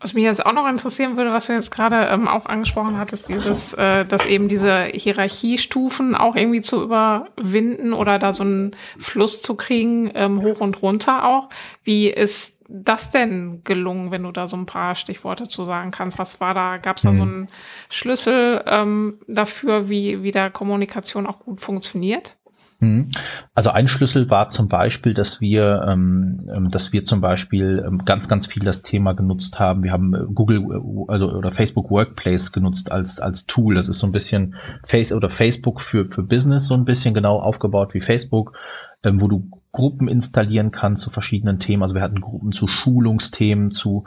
[0.00, 3.28] Was mich jetzt auch noch interessieren würde, was du jetzt gerade ähm, auch angesprochen hattest,
[3.28, 9.42] dieses, äh, dass eben diese Hierarchiestufen auch irgendwie zu überwinden oder da so einen Fluss
[9.42, 11.48] zu kriegen, ähm, hoch und runter auch.
[11.82, 16.18] Wie ist das denn gelungen, wenn du da so ein paar Stichworte zu sagen kannst?
[16.18, 16.78] Was war da?
[16.78, 17.16] Gab es da mhm.
[17.16, 17.48] so einen
[17.90, 22.36] Schlüssel ähm, dafür, wie, wie da Kommunikation auch gut funktioniert?
[22.84, 23.10] Mhm.
[23.54, 28.04] Also ein Schlüssel war zum Beispiel, dass wir, ähm, ähm, dass wir zum Beispiel ähm,
[28.04, 29.82] ganz, ganz viel das Thema genutzt haben.
[29.82, 33.74] Wir haben äh, Google äh, also oder Facebook Workplace genutzt als als Tool.
[33.74, 37.40] Das ist so ein bisschen Face oder Facebook für für Business so ein bisschen genau
[37.40, 38.56] aufgebaut wie Facebook,
[39.02, 41.82] ähm, wo du Gruppen installieren kannst zu verschiedenen Themen.
[41.82, 44.04] Also wir hatten Gruppen zu Schulungsthemen, zu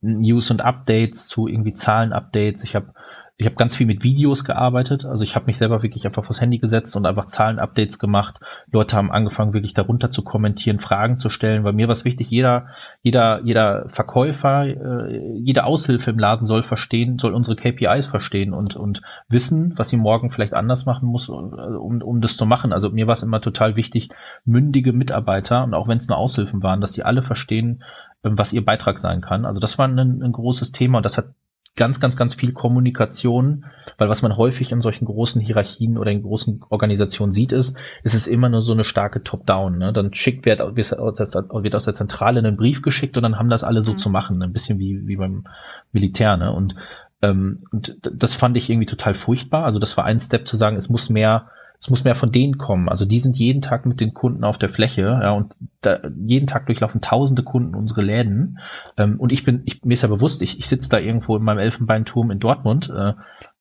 [0.00, 2.64] News und Updates, zu irgendwie Zahlenupdates.
[2.64, 2.92] Ich habe
[3.38, 5.04] ich habe ganz viel mit Videos gearbeitet.
[5.04, 8.40] Also ich habe mich selber wirklich einfach vors Handy gesetzt und einfach Zahlenupdates gemacht.
[8.72, 11.62] Leute haben angefangen, wirklich darunter zu kommentieren, Fragen zu stellen.
[11.62, 12.68] Weil mir war es wichtig, jeder,
[13.02, 18.74] jeder, jeder Verkäufer, äh, jede Aushilfe im Laden soll verstehen, soll unsere KPIs verstehen und,
[18.74, 22.72] und wissen, was sie morgen vielleicht anders machen muss, um, um das zu machen.
[22.72, 24.08] Also mir war es immer total wichtig,
[24.46, 27.82] mündige Mitarbeiter und auch wenn es nur Aushilfen waren, dass sie alle verstehen,
[28.24, 29.44] ähm, was ihr Beitrag sein kann.
[29.44, 31.34] Also das war ein, ein großes Thema und das hat
[31.76, 33.66] ganz, ganz, ganz viel Kommunikation,
[33.98, 38.14] weil was man häufig in solchen großen Hierarchien oder in großen Organisationen sieht, ist, es
[38.14, 39.78] ist immer nur so eine starke Top-Down.
[39.78, 39.92] Ne?
[39.92, 43.82] Dann schickt wird, wird aus der Zentrale einen Brief geschickt und dann haben das alle
[43.82, 43.98] so mhm.
[43.98, 45.44] zu machen, ein bisschen wie, wie beim
[45.92, 46.36] Militär.
[46.38, 46.50] Ne?
[46.50, 46.74] Und,
[47.20, 49.64] ähm, und das fand ich irgendwie total furchtbar.
[49.64, 52.58] Also das war ein Step zu sagen, es muss mehr es muss mehr von denen
[52.58, 52.88] kommen.
[52.88, 56.46] Also die sind jeden Tag mit den Kunden auf der Fläche, ja, und da, jeden
[56.46, 58.58] Tag durchlaufen tausende Kunden unsere Läden.
[58.96, 61.42] Ähm, und ich bin, ich, mir ist ja bewusst, ich, ich sitze da irgendwo in
[61.42, 63.14] meinem Elfenbeinturm in Dortmund, äh,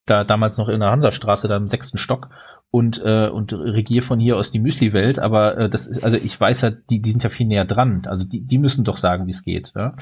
[0.06, 2.30] da damals noch in der Hansastraße, da im sechsten Stock
[2.72, 6.40] und äh, und regiere von hier aus die Müsli-Welt, aber äh, das ist, also ich
[6.40, 8.04] weiß ja, die, die sind ja viel näher dran.
[8.06, 9.72] Also die, die müssen doch sagen, wie es geht.
[9.76, 9.96] Ja?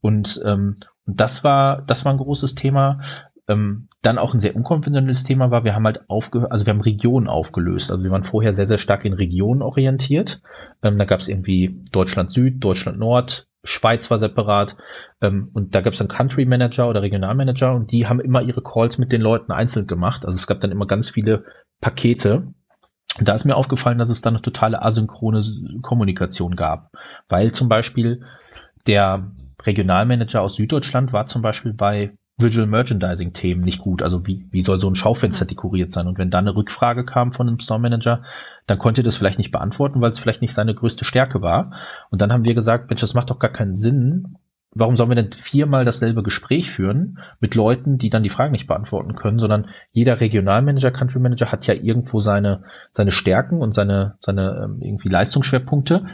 [0.00, 0.76] Und ähm,
[1.08, 3.00] und das war, das war ein großes Thema.
[3.48, 6.82] Ähm, dann auch ein sehr unkonventionelles Thema war, wir haben halt aufgehört, also wir haben
[6.82, 7.90] Regionen aufgelöst.
[7.90, 10.42] Also wir waren vorher sehr, sehr stark in Regionen orientiert.
[10.82, 14.76] Ähm, da gab es irgendwie Deutschland Süd, Deutschland Nord, Schweiz war separat
[15.20, 18.62] ähm, und da gab es dann Country Manager oder Regionalmanager und die haben immer ihre
[18.62, 20.24] Calls mit den Leuten einzeln gemacht.
[20.24, 21.44] Also es gab dann immer ganz viele
[21.80, 22.52] Pakete.
[23.18, 25.42] Und da ist mir aufgefallen, dass es da eine totale asynchrone
[25.82, 26.90] Kommunikation gab,
[27.28, 28.22] weil zum Beispiel
[28.86, 29.32] der
[29.62, 34.02] Regionalmanager aus Süddeutschland war zum Beispiel bei Visual Merchandising Themen nicht gut.
[34.02, 36.06] Also wie, wie soll so ein Schaufenster dekoriert sein?
[36.06, 38.22] Und wenn dann eine Rückfrage kam von einem Store Manager,
[38.66, 41.72] dann konnte er das vielleicht nicht beantworten, weil es vielleicht nicht seine größte Stärke war.
[42.10, 44.36] Und dann haben wir gesagt, Mensch, das macht doch gar keinen Sinn.
[44.74, 48.66] Warum sollen wir denn viermal dasselbe Gespräch führen mit Leuten, die dann die Fragen nicht
[48.66, 54.16] beantworten können, sondern jeder Regionalmanager, Country Manager hat ja irgendwo seine, seine Stärken und seine,
[54.20, 56.06] seine ähm, irgendwie Leistungsschwerpunkte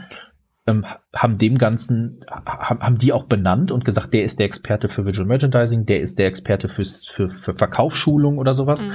[0.67, 5.05] ähm, haben dem Ganzen, haben die auch benannt und gesagt, der ist der Experte für
[5.05, 8.83] Visual Merchandising, der ist der Experte fürs, für, für Verkaufsschulung oder sowas.
[8.83, 8.93] Mhm.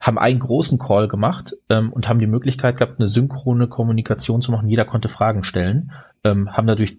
[0.00, 4.52] Haben einen großen Call gemacht ähm, und haben die Möglichkeit gehabt, eine synchrone Kommunikation zu
[4.52, 4.68] machen.
[4.68, 5.92] Jeder konnte Fragen stellen,
[6.24, 6.96] ähm, haben dadurch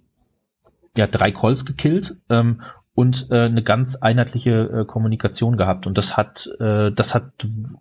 [0.97, 2.61] ja drei Calls gekillt ähm,
[3.01, 5.87] und äh, eine ganz einheitliche äh, Kommunikation gehabt.
[5.87, 7.31] Und das hat äh, das hat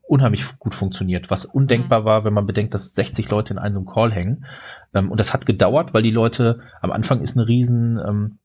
[0.00, 2.04] unheimlich gut funktioniert, was undenkbar mhm.
[2.06, 4.46] war, wenn man bedenkt, dass 60 Leute in einem Call hängen.
[4.94, 8.38] Ähm, und das hat gedauert, weil die Leute am Anfang ist eine riesen ähm,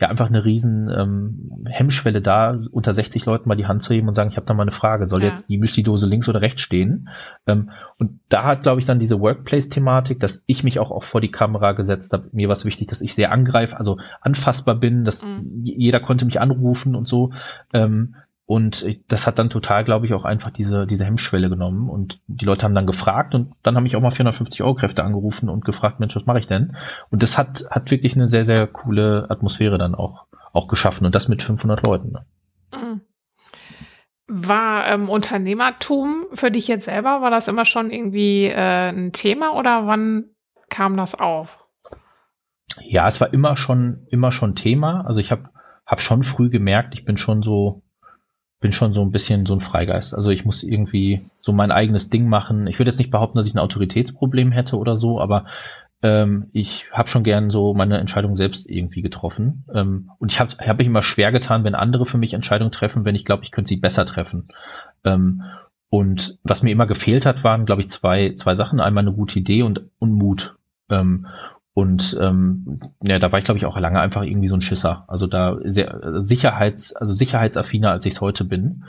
[0.00, 4.06] ja einfach eine riesen ähm, Hemmschwelle da, unter 60 Leuten mal die Hand zu heben
[4.06, 5.28] und sagen, ich habe da mal eine Frage, soll ja.
[5.28, 7.08] jetzt die Müsli-Dose links oder rechts stehen?
[7.46, 11.20] Ähm, und da hat, glaube ich, dann diese Workplace-Thematik, dass ich mich auch, auch vor
[11.20, 12.28] die Kamera gesetzt habe.
[12.32, 15.62] Mir war es wichtig, dass ich sehr angreife, also anfassbar bin, dass mhm.
[15.64, 17.32] jeder konnte mich anrufen und so.
[17.72, 18.14] Ähm,
[18.48, 21.90] und das hat dann total, glaube ich, auch einfach diese, diese Hemmschwelle genommen.
[21.90, 25.04] Und die Leute haben dann gefragt und dann habe ich auch mal 450 Euro Kräfte
[25.04, 26.74] angerufen und gefragt, Mensch, was mache ich denn?
[27.10, 31.04] Und das hat, hat wirklich eine sehr, sehr coole Atmosphäre dann auch, auch geschaffen.
[31.04, 32.12] Und das mit 500 Leuten.
[32.12, 32.24] Ne?
[32.72, 33.00] Mhm.
[34.28, 39.56] War ähm, Unternehmertum für dich jetzt selber, war das immer schon irgendwie äh, ein Thema
[39.56, 40.30] oder wann
[40.70, 41.66] kam das auf?
[42.80, 45.04] Ja, es war immer schon, immer schon Thema.
[45.06, 45.50] Also ich habe
[45.84, 47.82] hab schon früh gemerkt, ich bin schon so,
[48.60, 50.14] bin schon so ein bisschen so ein Freigeist.
[50.14, 52.66] Also ich muss irgendwie so mein eigenes Ding machen.
[52.66, 55.46] Ich würde jetzt nicht behaupten, dass ich ein Autoritätsproblem hätte oder so, aber
[56.02, 59.64] ähm, ich habe schon gern so meine Entscheidung selbst irgendwie getroffen.
[59.72, 63.04] Ähm, und ich habe hab mich immer schwer getan, wenn andere für mich Entscheidungen treffen,
[63.04, 64.48] wenn ich glaube, ich könnte sie besser treffen.
[65.04, 65.42] Ähm,
[65.90, 68.80] und was mir immer gefehlt hat, waren, glaube ich, zwei, zwei Sachen.
[68.80, 70.56] Einmal eine gute Idee und, und Mut.
[70.90, 71.26] Ähm,
[71.78, 75.04] und ähm, ja, da war ich, glaube ich, auch lange einfach irgendwie so ein Schisser.
[75.06, 78.82] Also da sehr Sicherheits, also sicherheitsaffiner, als ich es heute bin.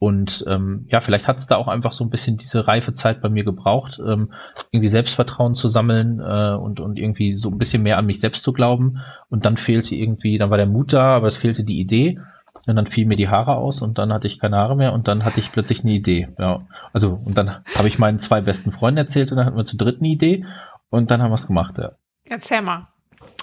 [0.00, 3.20] Und ähm, ja, vielleicht hat es da auch einfach so ein bisschen diese reife Zeit
[3.20, 4.32] bei mir gebraucht, ähm,
[4.72, 8.42] irgendwie Selbstvertrauen zu sammeln äh, und, und irgendwie so ein bisschen mehr an mich selbst
[8.42, 8.98] zu glauben.
[9.30, 12.18] Und dann fehlte irgendwie, dann war der Mut da, aber es fehlte die Idee.
[12.66, 15.06] Und dann fielen mir die Haare aus und dann hatte ich keine Haare mehr und
[15.06, 16.26] dann hatte ich plötzlich eine Idee.
[16.40, 19.64] Ja, also und dann habe ich meinen zwei besten Freunden erzählt und dann hatten wir
[19.64, 20.44] zu dritt eine Idee
[20.90, 21.78] und dann haben wir es gemacht.
[21.78, 21.92] Ja.
[22.28, 22.88] Erzähl mal.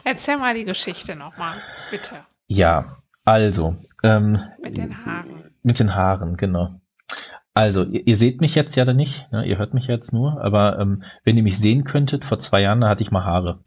[0.04, 1.58] Erzähl mal die Geschichte nochmal,
[1.92, 2.16] bitte.
[2.48, 3.76] Ja, also.
[4.04, 5.52] Ähm, mit den Haaren.
[5.62, 6.80] Mit den Haaren, genau.
[7.54, 9.46] Also, ihr, ihr seht mich jetzt ja da nicht, ne?
[9.46, 12.82] ihr hört mich jetzt nur, aber ähm, wenn ihr mich sehen könntet, vor zwei Jahren,
[12.82, 13.60] da hatte ich mal Haare.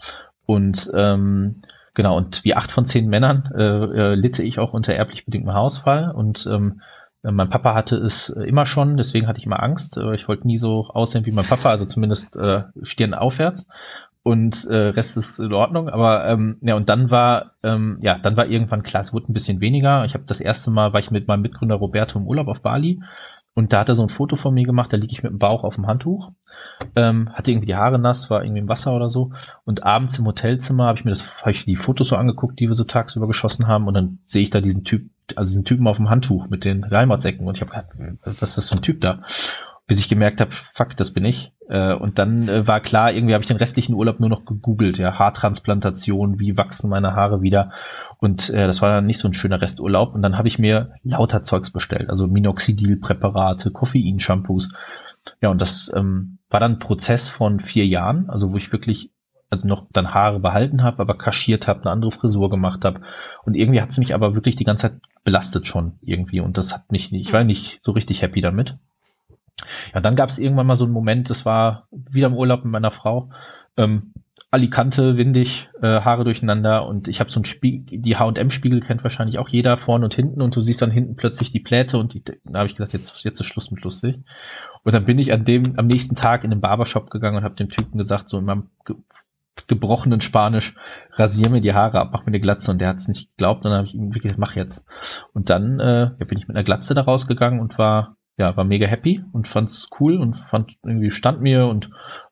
[0.46, 1.62] Und ähm,
[1.94, 5.53] genau, und wie acht von zehn Männern äh, äh, litte ich auch unter erblich bedingtem
[5.53, 6.81] Haarausfall und ähm,
[7.25, 9.96] mein Papa hatte es immer schon, deswegen hatte ich immer Angst.
[9.96, 13.66] Äh, ich wollte nie so aussehen wie mein Papa, also zumindest äh, Stirn aufwärts
[14.23, 15.89] und äh, Rest ist in Ordnung.
[15.89, 19.35] Aber ähm, ja, und dann war ähm, ja, dann war irgendwann klar, es wurde ein
[19.35, 20.05] bisschen weniger.
[20.05, 23.01] Ich habe das erste Mal war ich mit meinem Mitgründer Roberto im Urlaub auf Bali
[23.55, 25.39] und da hat er so ein Foto von mir gemacht, da liege ich mit dem
[25.39, 26.31] Bauch auf dem Handtuch,
[26.97, 29.33] ähm, hatte irgendwie die Haare nass, war irgendwie im Wasser oder so.
[29.65, 32.69] Und abends im Hotelzimmer habe ich mir das, hab ich die Fotos so angeguckt, die
[32.69, 35.87] wir so tagsüber geschossen haben, und dann sehe ich da diesen Typ, also diesen Typen
[35.87, 38.83] auf dem Handtuch mit den Reimatsecken und ich habe gedacht, was ist das für ein
[38.83, 39.21] Typ da?
[39.87, 41.53] Bis ich gemerkt habe, fuck, das bin ich.
[41.73, 44.99] Äh, und dann äh, war klar, irgendwie habe ich den restlichen Urlaub nur noch gegoogelt,
[44.99, 47.71] ja, Haartransplantation, wie wachsen meine Haare wieder.
[48.19, 50.15] Und äh, das war dann nicht so ein schöner Resturlaub.
[50.15, 54.69] Und dann habe ich mir lauter Zeugs bestellt, also Minoxidil-Präparate, Koffein-Shampoos.
[55.41, 59.11] Ja, und das ähm, war dann ein Prozess von vier Jahren, also wo ich wirklich
[59.49, 63.01] also noch dann Haare behalten habe, aber kaschiert habe, eine andere Frisur gemacht habe.
[63.45, 66.41] Und irgendwie hat es mich aber wirklich die ganze Zeit belastet schon irgendwie.
[66.41, 68.77] Und das hat mich, ich war nicht so richtig happy damit.
[69.95, 72.73] Ja, dann gab es irgendwann mal so einen Moment, das war wieder im Urlaub mit
[72.73, 73.31] meiner Frau.
[73.77, 74.12] Ähm,
[74.51, 79.38] Alicante, windig, äh, Haare durcheinander und ich habe so ein Spiegel, die H&M-Spiegel kennt wahrscheinlich
[79.38, 82.23] auch jeder, vorne und hinten und du siehst dann hinten plötzlich die Pläte und die,
[82.23, 84.19] da habe ich gesagt, jetzt, jetzt ist Schluss mit lustig.
[84.83, 87.55] Und dann bin ich an dem, am nächsten Tag in den Barbershop gegangen und habe
[87.55, 88.97] dem Typen gesagt, so in meinem ge
[89.69, 90.75] gebrochenen Spanisch,
[91.12, 93.65] rasier mir die Haare ab, mach mir eine Glatze und der hat es nicht geglaubt
[93.65, 94.85] und dann habe ich ihm wirklich gesagt, mach jetzt.
[95.35, 98.64] Und dann äh, ja, bin ich mit einer Glatze da rausgegangen und war ja, war
[98.64, 101.90] mega happy und fand's cool und fand irgendwie stand mir und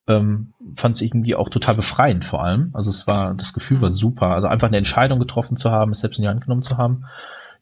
[0.08, 2.70] ähm, fand es irgendwie auch total befreiend vor allem.
[2.72, 4.28] Also es war, das Gefühl war super.
[4.28, 7.04] Also einfach eine Entscheidung getroffen zu haben, es selbst in die Hand genommen zu haben.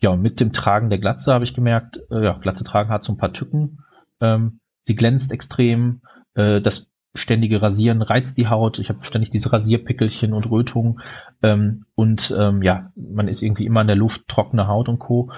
[0.01, 3.03] Ja, und mit dem Tragen der Glatze habe ich gemerkt, äh, ja, Glatze tragen hat
[3.03, 3.79] so ein paar Tücken.
[4.21, 6.03] Ähm, sie glänzt extrem.
[6.35, 8.79] Äh, das ständige Rasieren reizt die Haut.
[8.79, 11.01] Ich habe ständig diese Rasierpickelchen und Rötungen.
[11.43, 15.33] Ähm, und ähm, ja, man ist irgendwie immer in der Luft, trockene Haut und Co.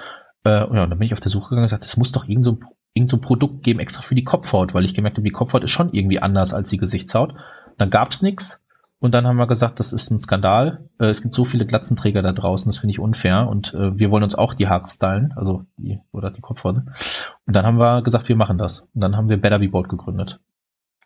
[0.45, 2.29] Äh, ja, und dann bin ich auf der Suche gegangen und gesagt, es muss doch
[2.29, 2.61] irgend so ein
[2.95, 5.65] irgend so ein Produkt geben extra für die Kopfhaut, weil ich gemerkt habe, die Kopfhaut
[5.65, 7.35] ist schon irgendwie anders als die Gesichtshaut.
[7.79, 8.63] Dann gab's nichts
[8.99, 10.85] und dann haben wir gesagt, das ist ein Skandal.
[10.99, 14.11] Äh, es gibt so viele Glatzenträger da draußen, das finde ich unfair und äh, wir
[14.11, 16.77] wollen uns auch die Haare stylen, also die oder die Kopfhaut.
[16.77, 18.83] Und dann haben wir gesagt, wir machen das.
[18.95, 20.39] Und dann haben wir Better Be Bold gegründet.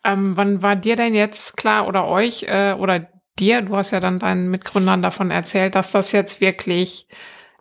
[0.03, 3.07] Ähm, wann war dir denn jetzt klar oder euch äh, oder
[3.39, 7.07] dir, du hast ja dann deinen Mitgründern davon erzählt, dass das jetzt wirklich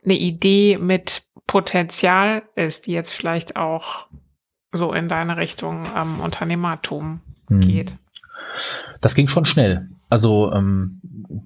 [0.04, 4.06] eine Idee mit Potenzial ist, die jetzt vielleicht auch
[4.72, 7.60] so in deine Richtung ähm, Unternehmertum hm.
[7.60, 7.96] geht?
[9.00, 9.88] Das ging schon schnell.
[10.08, 11.00] Also ähm,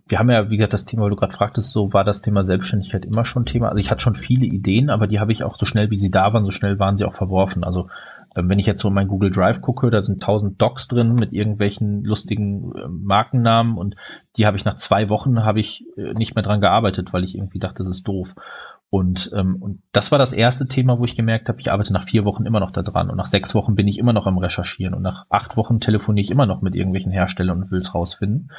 [0.06, 2.44] wir haben ja, wie gesagt, das Thema, weil du gerade fragtest, so war das Thema
[2.44, 3.68] Selbstständigkeit immer schon Thema.
[3.68, 6.10] Also ich hatte schon viele Ideen, aber die habe ich auch so schnell, wie sie
[6.10, 7.64] da waren, so schnell waren sie auch verworfen.
[7.64, 7.88] Also
[8.36, 11.14] ähm, wenn ich jetzt so in mein Google Drive gucke, da sind tausend Docs drin
[11.14, 13.96] mit irgendwelchen lustigen äh, Markennamen und
[14.36, 17.36] die habe ich nach zwei Wochen habe ich äh, nicht mehr dran gearbeitet, weil ich
[17.36, 18.34] irgendwie dachte, das ist doof.
[18.90, 22.08] Und, ähm, und das war das erste Thema, wo ich gemerkt habe, ich arbeite nach
[22.08, 24.38] vier Wochen immer noch da dran und nach sechs Wochen bin ich immer noch am
[24.38, 27.94] Recherchieren und nach acht Wochen telefoniere ich immer noch mit irgendwelchen Herstellern und will es
[27.94, 28.50] rausfinden.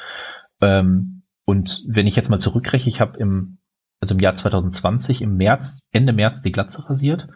[0.62, 3.58] Ähm, und wenn ich jetzt mal zurückrechne, ich habe im,
[4.02, 7.28] also im Jahr 2020, im März, Ende März die Glatze rasiert.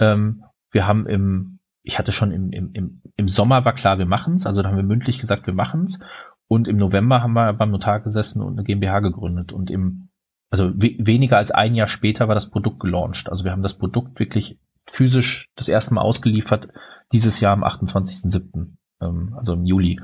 [0.00, 4.44] Ähm, wir haben im, ich hatte schon im, im, im, Sommer war klar, wir machen's,
[4.44, 6.00] also da haben wir mündlich gesagt, wir machen's.
[6.48, 9.52] Und im November haben wir beim Notar gesessen und eine GmbH gegründet.
[9.52, 10.09] Und im
[10.50, 13.30] also we weniger als ein Jahr später war das Produkt gelauncht.
[13.30, 16.68] Also wir haben das Produkt wirklich physisch das erste Mal ausgeliefert,
[17.12, 20.00] dieses Jahr am 28.07., ähm, also im Juli.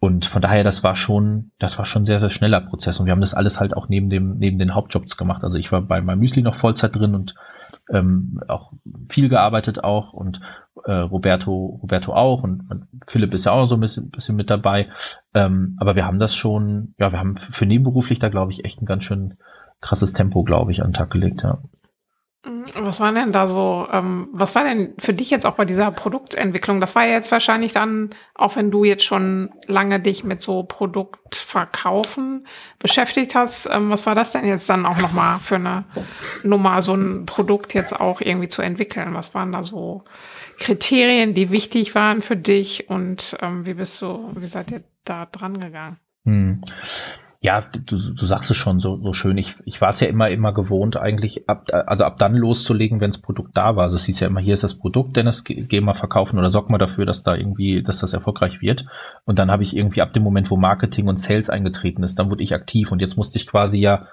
[0.00, 2.98] Und von daher, das war schon, das war schon sehr, sehr schneller Prozess.
[2.98, 5.42] Und wir haben das alles halt auch neben dem, neben den Hauptjobs gemacht.
[5.44, 7.34] Also ich war bei meinem Müsli noch Vollzeit drin und
[7.90, 8.72] ähm, auch
[9.08, 10.40] viel gearbeitet auch und
[10.84, 14.50] äh, Roberto, Roberto auch und, und Philipp ist ja auch so ein bisschen, bisschen mit
[14.50, 14.88] dabei.
[15.32, 18.78] Ähm, aber wir haben das schon, ja, wir haben für nebenberuflich da, glaube ich, echt
[18.78, 19.34] einen ganz schön
[19.84, 21.58] krasses Tempo, glaube ich, an den Tag gelegt, ja.
[22.46, 22.64] Mhm.
[22.74, 25.90] Was war denn da so, ähm, was war denn für dich jetzt auch bei dieser
[25.90, 26.80] Produktentwicklung?
[26.80, 30.62] Das war ja jetzt wahrscheinlich dann, auch wenn du jetzt schon lange dich mit so
[30.62, 32.46] Produktverkaufen
[32.78, 35.84] beschäftigt hast, ähm, was war das denn jetzt dann auch nochmal für eine
[36.42, 39.14] Nummer, so ein Produkt jetzt auch irgendwie zu entwickeln?
[39.14, 40.04] Was waren da so
[40.58, 45.26] Kriterien, die wichtig waren für dich und ähm, wie bist du, wie seid ihr da
[45.26, 45.98] dran gegangen?
[46.24, 46.62] Hm.
[47.44, 49.36] Ja, du, du sagst es schon so, so schön.
[49.36, 53.10] Ich, ich war es ja immer, immer gewohnt, eigentlich ab, also ab dann loszulegen, wenn
[53.10, 53.82] das Produkt da war.
[53.82, 56.70] Also es hieß ja immer, hier ist das Produkt, Dennis, geh mal verkaufen oder sorg
[56.70, 58.86] mal dafür, dass da irgendwie, dass das erfolgreich wird.
[59.26, 62.30] Und dann habe ich irgendwie ab dem Moment, wo Marketing und Sales eingetreten ist, dann
[62.30, 64.06] wurde ich aktiv und jetzt musste ich quasi ja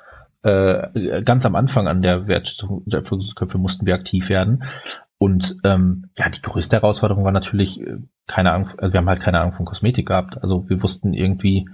[0.44, 4.66] äh, ganz am Anfang an der Wertschöpfung der Köpfe mussten wir aktiv werden.
[5.18, 7.96] Und ähm, ja, die größte Herausforderung war natürlich äh,
[8.28, 10.38] keine Ahnung, also wir haben halt keine Ahnung von Kosmetik gehabt.
[10.42, 11.66] Also wir wussten irgendwie,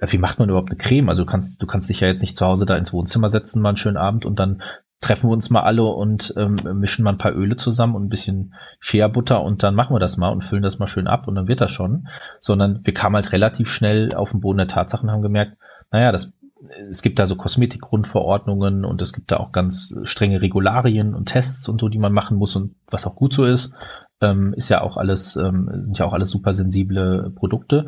[0.00, 1.08] wie macht man überhaupt eine Creme?
[1.08, 3.62] Also du kannst, du kannst dich ja jetzt nicht zu Hause da ins Wohnzimmer setzen,
[3.62, 4.62] mal einen schönen Abend und dann
[5.00, 8.08] treffen wir uns mal alle und ähm, mischen mal ein paar Öle zusammen und ein
[8.08, 11.34] bisschen Shea-Butter und dann machen wir das mal und füllen das mal schön ab und
[11.34, 12.08] dann wird das schon.
[12.40, 15.56] Sondern wir kamen halt relativ schnell auf den Boden der Tatsachen und haben gemerkt,
[15.92, 16.32] naja, das,
[16.88, 21.68] es gibt da so Kosmetikgrundverordnungen und es gibt da auch ganz strenge Regularien und Tests
[21.68, 23.72] und so, die man machen muss und was auch gut so ist,
[24.22, 27.86] ähm, ist ja auch alles, ähm, sind ja auch alles super sensible Produkte.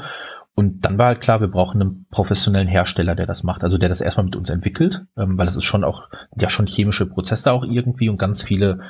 [0.58, 4.00] Und dann war klar, wir brauchen einen professionellen Hersteller, der das macht, also der das
[4.00, 7.62] erstmal mit uns entwickelt, ähm, weil es ist schon auch, ja schon chemische Prozesse auch
[7.62, 8.80] irgendwie und ganz viele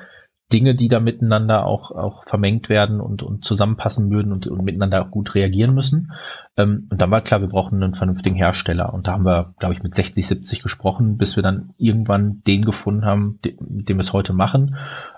[0.50, 5.02] Dinge, die da miteinander auch, auch vermengt werden und, und zusammenpassen würden und, und miteinander
[5.04, 6.12] auch gut reagieren müssen.
[6.56, 8.94] Ähm, und dann war klar, wir brauchen einen vernünftigen Hersteller.
[8.94, 12.64] Und da haben wir, glaube ich, mit 60, 70 gesprochen, bis wir dann irgendwann den
[12.64, 14.76] gefunden haben, mit dem wir es heute machen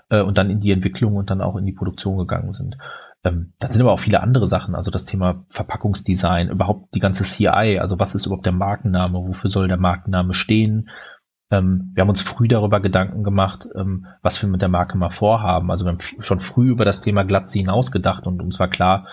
[0.09, 2.75] äh, und dann in die Entwicklung und dann auch in die Produktion gegangen sind.
[3.23, 7.23] Ähm, dann sind aber auch viele andere Sachen, also das Thema Verpackungsdesign, überhaupt die ganze
[7.23, 10.89] CI, also was ist überhaupt der Markenname, wofür soll der Markenname stehen,
[11.51, 15.11] ähm, wir haben uns früh darüber Gedanken gemacht, ähm, was wir mit der Marke mal
[15.11, 15.69] vorhaben.
[15.69, 19.07] Also wir haben schon früh über das Thema Glatze hinausgedacht und uns war klar,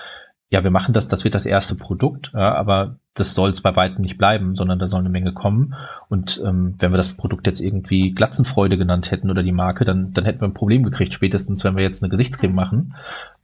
[0.51, 3.75] ja, wir machen das, das wird das erste Produkt, ja, aber das soll es bei
[3.77, 5.75] weitem nicht bleiben, sondern da soll eine Menge kommen.
[6.09, 10.13] Und ähm, wenn wir das Produkt jetzt irgendwie Glatzenfreude genannt hätten oder die Marke, dann,
[10.13, 12.95] dann hätten wir ein Problem gekriegt, spätestens wenn wir jetzt eine Gesichtscreme machen.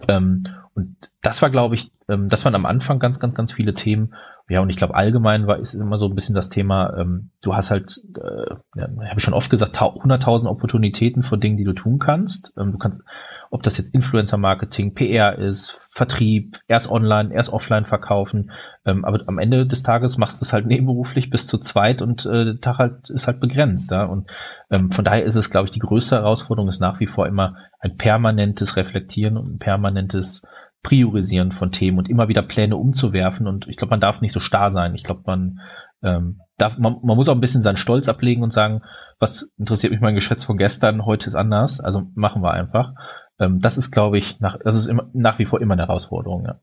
[0.09, 0.45] Ähm,
[0.75, 4.15] und das war, glaube ich, ähm, das waren am Anfang ganz, ganz, ganz viele Themen.
[4.49, 7.55] Ja, und ich glaube, allgemein war ist immer so ein bisschen das Thema, ähm, du
[7.55, 11.73] hast halt, äh, ja, habe ich schon oft gesagt, 100.000 Opportunitäten von Dingen, die du
[11.73, 12.53] tun kannst.
[12.57, 13.01] Ähm, du kannst,
[13.55, 18.51] ob das jetzt Influencer-Marketing, PR ist, Vertrieb, erst online, erst offline verkaufen,
[18.85, 22.27] ähm, aber am Ende des Tages machst du es halt nebenberuflich bis zu zweit und
[22.27, 23.93] äh, der Tag halt ist halt begrenzt.
[23.93, 24.07] Ja?
[24.07, 24.29] Und
[24.73, 27.55] ähm, von daher ist es, glaube ich, die größte Herausforderung ist nach wie vor immer
[27.79, 30.43] ein permanentes Reflektieren und ein permanentes
[30.83, 33.47] Priorisieren von Themen und immer wieder Pläne umzuwerfen.
[33.47, 34.97] Und ich glaube, man darf nicht so starr sein.
[34.97, 35.61] Ich glaube, man
[36.03, 38.83] ähm, darf, man, man muss auch ein bisschen seinen Stolz ablegen und sagen,
[39.21, 41.81] was interessiert mich mein Geschwätz von gestern, heute ist anders.
[41.81, 42.95] Also machen wir einfach.
[43.39, 46.47] Ähm, das ist, glaube ich, nach, das ist immer, nach wie vor immer eine Herausforderung.
[46.47, 46.61] Ja.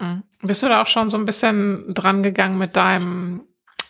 [0.00, 0.22] Mhm.
[0.42, 3.42] Bist du da auch schon so ein bisschen dran gegangen mit deinem,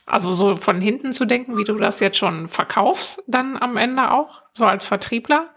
[0.07, 4.11] also so von hinten zu denken, wie du das jetzt schon verkaufst, dann am Ende
[4.11, 5.51] auch, so als Vertriebler?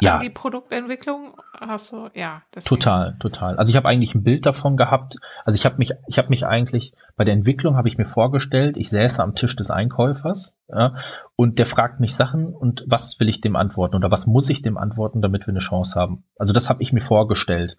[0.00, 0.18] Ja.
[0.18, 2.68] die Produktentwicklung hast du ja deswegen.
[2.68, 6.18] total total also ich habe eigentlich ein Bild davon gehabt also ich habe mich ich
[6.18, 9.70] habe mich eigentlich bei der Entwicklung habe ich mir vorgestellt ich säße am Tisch des
[9.70, 10.94] Einkäufers ja,
[11.36, 14.62] und der fragt mich Sachen und was will ich dem antworten oder was muss ich
[14.62, 17.76] dem antworten damit wir eine Chance haben also das habe ich mir vorgestellt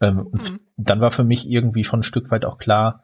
[0.00, 0.60] ähm, und mhm.
[0.76, 3.02] dann war für mich irgendwie schon ein Stück weit auch klar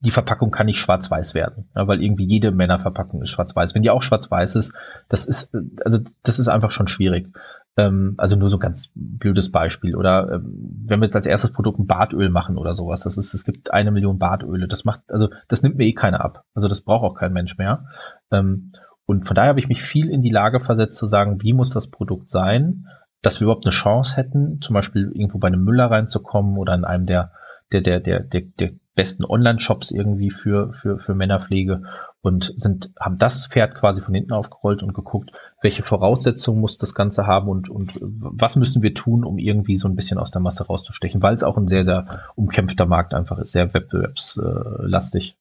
[0.00, 3.74] die Verpackung kann nicht schwarz-weiß werden, ja, weil irgendwie jede Männerverpackung ist schwarz-weiß.
[3.74, 4.72] Wenn die auch schwarz-weiß ist,
[5.08, 5.50] das ist,
[5.84, 7.28] also das ist einfach schon schwierig.
[7.76, 9.96] Ähm, also nur so ein ganz blödes Beispiel.
[9.96, 13.34] Oder ähm, wenn wir jetzt als erstes Produkt ein Badöl machen oder sowas, das ist,
[13.34, 14.68] es gibt eine Million Badöle.
[14.68, 16.44] Das macht, also das nimmt mir eh keiner ab.
[16.54, 17.86] Also das braucht auch kein Mensch mehr.
[18.30, 18.72] Ähm,
[19.06, 21.70] und von daher habe ich mich viel in die Lage versetzt zu sagen, wie muss
[21.70, 22.86] das Produkt sein,
[23.22, 26.84] dass wir überhaupt eine Chance hätten, zum Beispiel irgendwo bei einem Müller reinzukommen oder in
[26.84, 27.32] einem der
[27.72, 31.82] der, der, der, der, der besten Online-Shops irgendwie für, für, für Männerpflege
[32.22, 36.94] und sind, haben das Pferd quasi von hinten aufgerollt und geguckt, welche Voraussetzungen muss das
[36.94, 40.40] Ganze haben und, und was müssen wir tun, um irgendwie so ein bisschen aus der
[40.40, 45.36] Masse rauszustechen, weil es auch ein sehr, sehr umkämpfter Markt einfach ist, sehr wettbewerbslastig.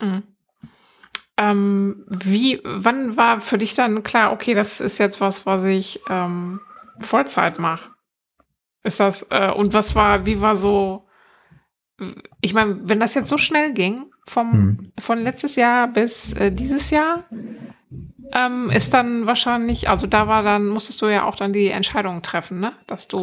[0.00, 0.22] Mhm.
[1.36, 6.00] Ähm, wie, wann war für dich dann klar, okay, das ist jetzt was, was ich
[6.08, 6.60] ähm,
[7.00, 7.90] Vollzeit mache?
[8.84, 11.06] Ist das, äh, und was war, wie war so,
[12.40, 14.92] ich meine, wenn das jetzt so schnell ging, vom, hm.
[14.98, 17.24] von letztes Jahr bis äh, dieses Jahr,
[18.32, 22.22] ähm, ist dann wahrscheinlich, also da war dann, musstest du ja auch dann die Entscheidung
[22.22, 22.72] treffen, ne?
[22.86, 23.20] Dass du,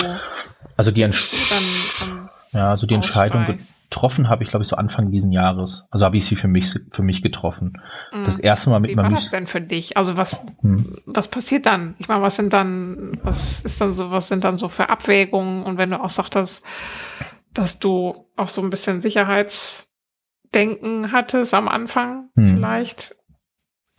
[0.78, 1.68] also die Entscheidung,
[2.02, 3.46] ähm, ja, also die Entscheidung
[3.92, 5.84] getroffen habe ich, glaube ich, so Anfang diesen Jahres.
[5.92, 7.74] Also habe ich sie für mich, für mich getroffen.
[8.14, 8.24] Mhm.
[8.24, 9.98] Das erste Mal mit Wie war das denn für dich?
[9.98, 10.98] Also was, hm.
[11.06, 11.96] was passiert dann?
[12.00, 15.64] Ich meine, was sind dann, was ist dann so, was sind dann so für Abwägungen?
[15.64, 16.66] Und wenn du auch sagtest,
[17.54, 22.48] dass du auch so ein bisschen Sicherheitsdenken hattest am Anfang hm.
[22.48, 23.18] vielleicht.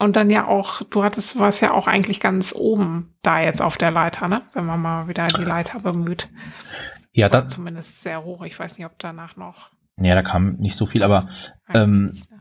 [0.02, 3.76] Und dann ja auch, du hattest, warst ja auch eigentlich ganz oben da jetzt auf
[3.76, 4.42] der Leiter, ne?
[4.52, 6.28] Wenn man mal wieder die Leiter bemüht.
[7.12, 8.44] Ja, da, zumindest sehr hoch.
[8.44, 9.70] Ich weiß nicht, ob danach noch.
[9.98, 11.28] Ja, da kam nicht so viel, aber
[11.72, 12.38] ähm, nicht, ne?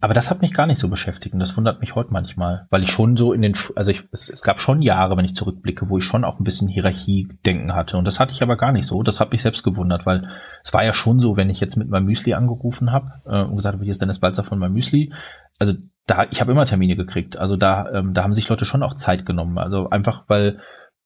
[0.00, 2.82] Aber das hat mich gar nicht so beschäftigt und das wundert mich heute manchmal, weil
[2.82, 5.88] ich schon so in den, also ich, es, es gab schon Jahre, wenn ich zurückblicke,
[5.90, 8.86] wo ich schon auch ein bisschen Hierarchie-Denken hatte und das hatte ich aber gar nicht
[8.86, 9.02] so.
[9.02, 10.28] Das hat mich selbst gewundert, weil
[10.62, 13.56] es war ja schon so, wenn ich jetzt mit meinem Müsli angerufen habe äh, und
[13.56, 15.12] gesagt habe, hier ist Dennis Balzer von meinem Müsli,
[15.58, 15.74] also
[16.06, 17.36] da, ich habe immer Termine gekriegt.
[17.36, 19.58] Also da, ähm, da haben sich Leute schon auch Zeit genommen.
[19.58, 20.60] Also einfach, weil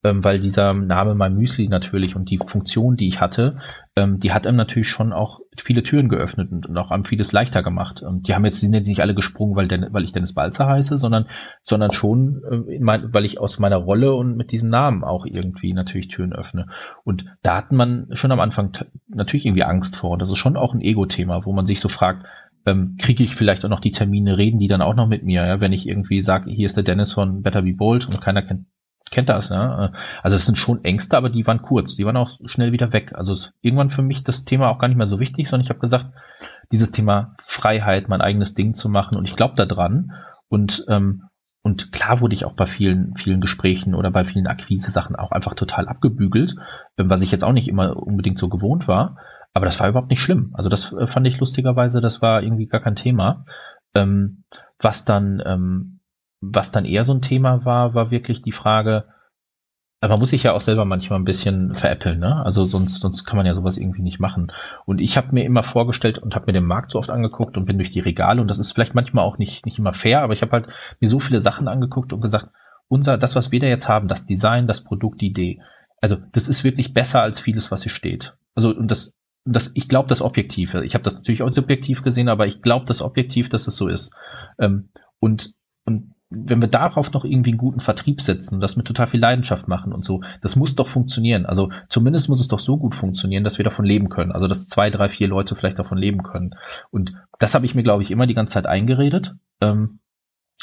[0.05, 3.59] ähm, weil dieser Name mein Müsli natürlich und die Funktion, die ich hatte,
[3.97, 7.33] ähm, die hat einem natürlich schon auch viele Türen geöffnet und, und auch einem vieles
[7.33, 8.01] leichter gemacht.
[8.01, 10.69] Und die haben jetzt sind jetzt nicht alle gesprungen, weil, Den, weil ich Dennis Balzer
[10.69, 11.27] heiße, sondern,
[11.63, 15.73] sondern schon, äh, mein, weil ich aus meiner Rolle und mit diesem Namen auch irgendwie
[15.73, 16.67] natürlich Türen öffne.
[17.03, 18.79] Und da hat man schon am Anfang
[19.09, 20.11] natürlich irgendwie Angst vor.
[20.11, 22.25] Und das ist schon auch ein Ego-Thema, wo man sich so fragt,
[22.69, 25.47] ähm, kriege ich vielleicht auch noch die Termine, reden die dann auch noch mit mir,
[25.47, 25.61] ja?
[25.61, 28.67] wenn ich irgendwie sage, hier ist der Dennis von Better Be Bold und keiner kennt
[29.11, 29.93] kennt das, ne?
[30.23, 33.13] Also es sind schon Ängste, aber die waren kurz, die waren auch schnell wieder weg.
[33.15, 35.71] Also es irgendwann für mich das Thema auch gar nicht mehr so wichtig, sondern ich
[35.71, 36.13] habe gesagt,
[36.73, 40.13] dieses Thema Freiheit, mein eigenes Ding zu machen und ich glaube da dran.
[40.49, 41.23] Und ähm,
[41.63, 45.55] und klar wurde ich auch bei vielen, vielen Gesprächen oder bei vielen Akquise-Sachen auch einfach
[45.55, 46.55] total abgebügelt,
[46.97, 49.17] ähm, was ich jetzt auch nicht immer unbedingt so gewohnt war.
[49.55, 50.53] Aber das war überhaupt nicht schlimm.
[50.55, 53.45] Also das äh, fand ich lustigerweise, das war irgendwie gar kein Thema.
[53.95, 54.45] Ähm,
[54.79, 56.01] was dann, ähm,
[56.41, 59.05] was dann eher so ein Thema war, war wirklich die Frage,
[60.01, 62.45] aber man muss sich ja auch selber manchmal ein bisschen veräppeln, ne?
[62.45, 64.53] Also sonst, sonst kann man ja sowas irgendwie nicht machen.
[64.85, 67.65] Und ich habe mir immer vorgestellt und habe mir den Markt so oft angeguckt und
[67.65, 70.35] bin durch die Regale und das ist vielleicht manchmal auch nicht, nicht immer fair, aber
[70.35, 70.69] ich habe halt
[71.01, 72.49] mir so viele Sachen angeguckt und gesagt,
[72.87, 75.61] unser, das, was wir da jetzt haben, das Design, das Produkt, die Idee,
[76.01, 78.37] also das ist wirklich besser als vieles, was hier steht.
[78.55, 79.18] Also und das,
[79.53, 80.75] das ich glaube das objektiv.
[80.75, 83.89] Ich habe das natürlich auch subjektiv gesehen, aber ich glaube das objektiv, dass es so
[83.89, 84.13] ist.
[84.59, 84.91] Ähm,
[85.21, 89.07] und und wenn wir darauf noch irgendwie einen guten Vertrieb setzen und das mit total
[89.07, 91.47] viel Leidenschaft machen und so, das muss doch funktionieren.
[91.47, 94.33] Also zumindest muss es doch so gut funktionieren, dass wir davon leben können.
[94.33, 96.55] Also dass zwei, drei, vier Leute vielleicht davon leben können.
[96.91, 99.37] Und das habe ich mir, glaube ich, immer die ganze Zeit eingeredet.
[99.63, 100.01] Ähm,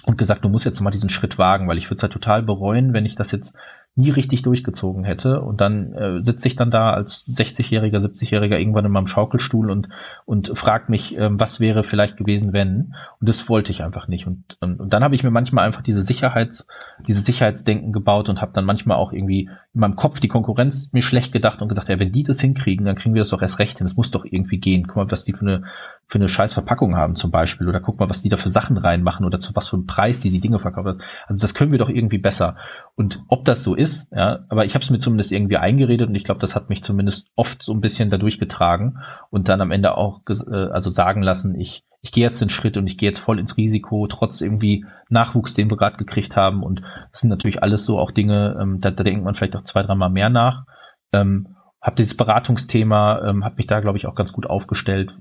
[0.03, 2.43] und gesagt, du musst jetzt mal diesen Schritt wagen, weil ich würde es halt total
[2.43, 3.55] bereuen, wenn ich das jetzt
[3.97, 5.41] nie richtig durchgezogen hätte.
[5.41, 9.87] Und dann äh, sitze ich dann da als 60-Jähriger, 70-Jähriger irgendwann in meinem Schaukelstuhl und,
[10.25, 12.93] und frag mich, ähm, was wäre vielleicht gewesen, wenn.
[13.21, 14.27] Und das wollte ich einfach nicht.
[14.27, 16.67] Und, und, und dann habe ich mir manchmal einfach diese Sicherheits,
[17.07, 21.01] diese Sicherheitsdenken gebaut und habe dann manchmal auch irgendwie in meinem Kopf die Konkurrenz mir
[21.01, 23.59] schlecht gedacht und gesagt, ja, wenn die das hinkriegen, dann kriegen wir das doch erst
[23.59, 23.87] recht hin.
[23.87, 24.87] Es muss doch irgendwie gehen.
[24.87, 25.63] Guck mal, was die für eine,
[26.07, 27.67] für eine scheiß Verpackung haben zum Beispiel.
[27.67, 30.19] Oder guck mal, was die da für Sachen reinmachen oder zu was für einem Preis
[30.19, 31.01] die die Dinge verkaufen.
[31.27, 32.55] Also das können wir doch irgendwie besser.
[32.95, 36.15] Und ob das so ist, ja, aber ich habe es mir zumindest irgendwie eingeredet und
[36.15, 38.99] ich glaube, das hat mich zumindest oft so ein bisschen dadurch getragen
[39.31, 42.77] und dann am Ende auch äh, also sagen lassen, ich ich gehe jetzt den Schritt
[42.77, 46.61] und ich gehe jetzt voll ins Risiko, trotz irgendwie Nachwuchs, den wir gerade gekriegt haben.
[46.61, 49.63] Und das sind natürlich alles so auch Dinge, ähm, da, da denkt man vielleicht auch
[49.63, 50.65] zwei, dreimal mehr nach.
[51.11, 51.54] Ähm,
[51.85, 55.15] habe dieses Beratungsthema, ähm, habe mich da, glaube ich, auch ganz gut aufgestellt.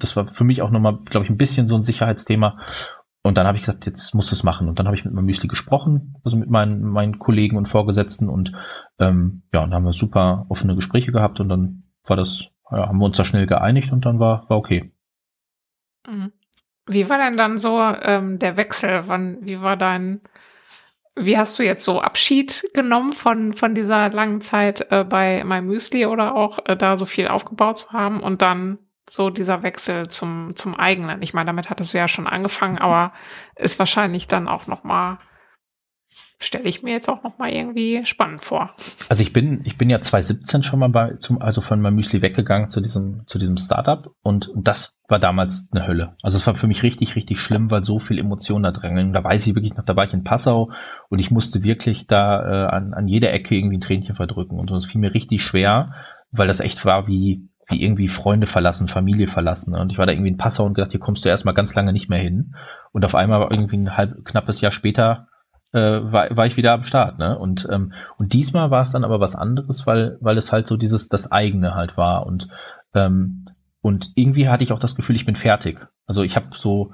[0.00, 2.58] Das war für mich auch nochmal, glaube ich, ein bisschen so ein Sicherheitsthema.
[3.22, 4.68] Und dann habe ich gesagt, jetzt muss es machen.
[4.68, 8.28] Und dann habe ich mit meinem Müsli gesprochen, also mit meinen, meinen Kollegen und Vorgesetzten.
[8.28, 8.50] Und
[8.98, 12.88] ähm, ja, und dann haben wir super offene Gespräche gehabt und dann war das, ja,
[12.88, 14.92] haben wir uns da schnell geeinigt und dann war, war okay.
[16.08, 16.32] Mhm.
[16.88, 19.04] Wie war denn dann so ähm, der Wechsel?
[19.06, 20.20] Wann, wie war dein,
[21.14, 25.60] wie hast du jetzt so Abschied genommen von, von dieser langen Zeit äh, bei My
[25.60, 30.08] Müsli oder auch äh, da so viel aufgebaut zu haben und dann so dieser Wechsel
[30.08, 31.20] zum, zum eigenen.
[31.22, 33.12] Ich meine, damit hattest du ja schon angefangen, aber
[33.56, 35.18] ist wahrscheinlich dann auch noch mal
[36.42, 38.74] stelle ich mir jetzt auch noch mal irgendwie spannend vor.
[39.08, 42.22] Also ich bin ich bin ja 2017 schon mal bei zum also von meinem Müsli
[42.22, 46.16] weggegangen zu diesem zu diesem Startup und das war damals eine Hölle.
[46.22, 49.12] Also es war für mich richtig richtig schlimm, weil so viel Emotionen da drängeln.
[49.12, 50.70] Da weiß ich wirklich noch, da war ich in Passau
[51.08, 54.70] und ich musste wirklich da äh, an an jeder Ecke irgendwie ein Tränchen verdrücken und
[54.70, 55.92] es fiel mir richtig schwer,
[56.30, 59.74] weil das echt war wie wie irgendwie Freunde verlassen, Familie verlassen.
[59.74, 61.92] Und ich war da irgendwie in Passau und gedacht, hier kommst du erstmal ganz lange
[61.92, 62.54] nicht mehr hin.
[62.92, 65.28] Und auf einmal irgendwie ein halb knappes Jahr später
[65.72, 67.18] äh, war, war ich wieder am Start.
[67.18, 67.38] Ne?
[67.38, 70.76] Und, ähm, und diesmal war es dann aber was anderes, weil, weil es halt so
[70.76, 72.26] dieses, das eigene halt war.
[72.26, 72.48] Und,
[72.94, 73.46] ähm,
[73.80, 75.86] und irgendwie hatte ich auch das Gefühl, ich bin fertig.
[76.06, 76.92] Also ich habe so,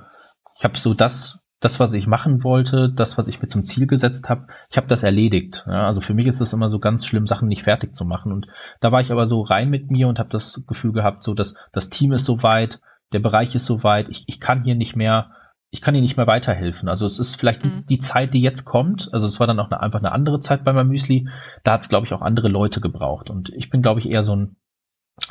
[0.56, 3.86] ich habe so das das, was ich machen wollte, das, was ich mir zum Ziel
[3.86, 5.64] gesetzt habe, ich habe das erledigt.
[5.66, 8.32] Ja, also für mich ist es immer so ganz schlimm, Sachen nicht fertig zu machen.
[8.32, 8.46] Und
[8.80, 11.54] da war ich aber so rein mit mir und habe das Gefühl gehabt, so dass
[11.72, 12.80] das Team ist so weit,
[13.12, 15.32] der Bereich ist so weit, ich, ich kann hier nicht mehr,
[15.70, 16.88] ich kann hier nicht mehr weiterhelfen.
[16.88, 17.74] Also es ist vielleicht mhm.
[17.74, 19.10] die, die, Zeit, die jetzt kommt.
[19.12, 21.28] Also es war dann auch eine, einfach eine andere Zeit bei meinem Müsli.
[21.62, 23.28] Da hat es, glaube ich, auch andere Leute gebraucht.
[23.28, 24.56] Und ich bin, glaube ich, eher so ein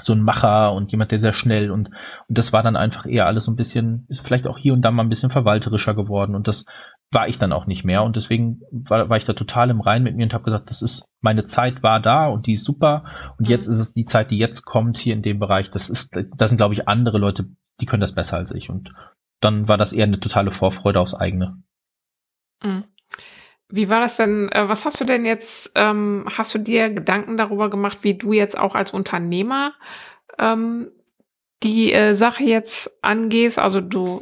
[0.02, 1.90] so ein Macher und jemand, der sehr schnell und,
[2.28, 4.82] und das war dann einfach eher alles so ein bisschen, ist vielleicht auch hier und
[4.82, 6.66] da mal ein bisschen verwalterischer geworden und das
[7.10, 10.04] war ich dann auch nicht mehr und deswegen war, war ich da total im Rein
[10.04, 13.06] mit mir und habe gesagt, das ist, meine Zeit war da und die ist super
[13.38, 13.52] und mhm.
[13.52, 16.48] jetzt ist es die Zeit, die jetzt kommt hier in dem Bereich, das ist, da
[16.48, 17.46] sind glaube ich andere Leute,
[17.80, 18.92] die können das besser als ich und
[19.40, 21.62] dann war das eher eine totale Vorfreude aufs eigene.
[22.64, 22.86] Mhm.
[23.70, 24.50] Wie war das denn?
[24.50, 25.72] Äh, was hast du denn jetzt?
[25.76, 29.74] Ähm, hast du dir Gedanken darüber gemacht, wie du jetzt auch als Unternehmer
[30.40, 30.90] ähm,
[31.64, 33.60] die äh, Sache jetzt angehst?
[33.60, 34.18] Also du,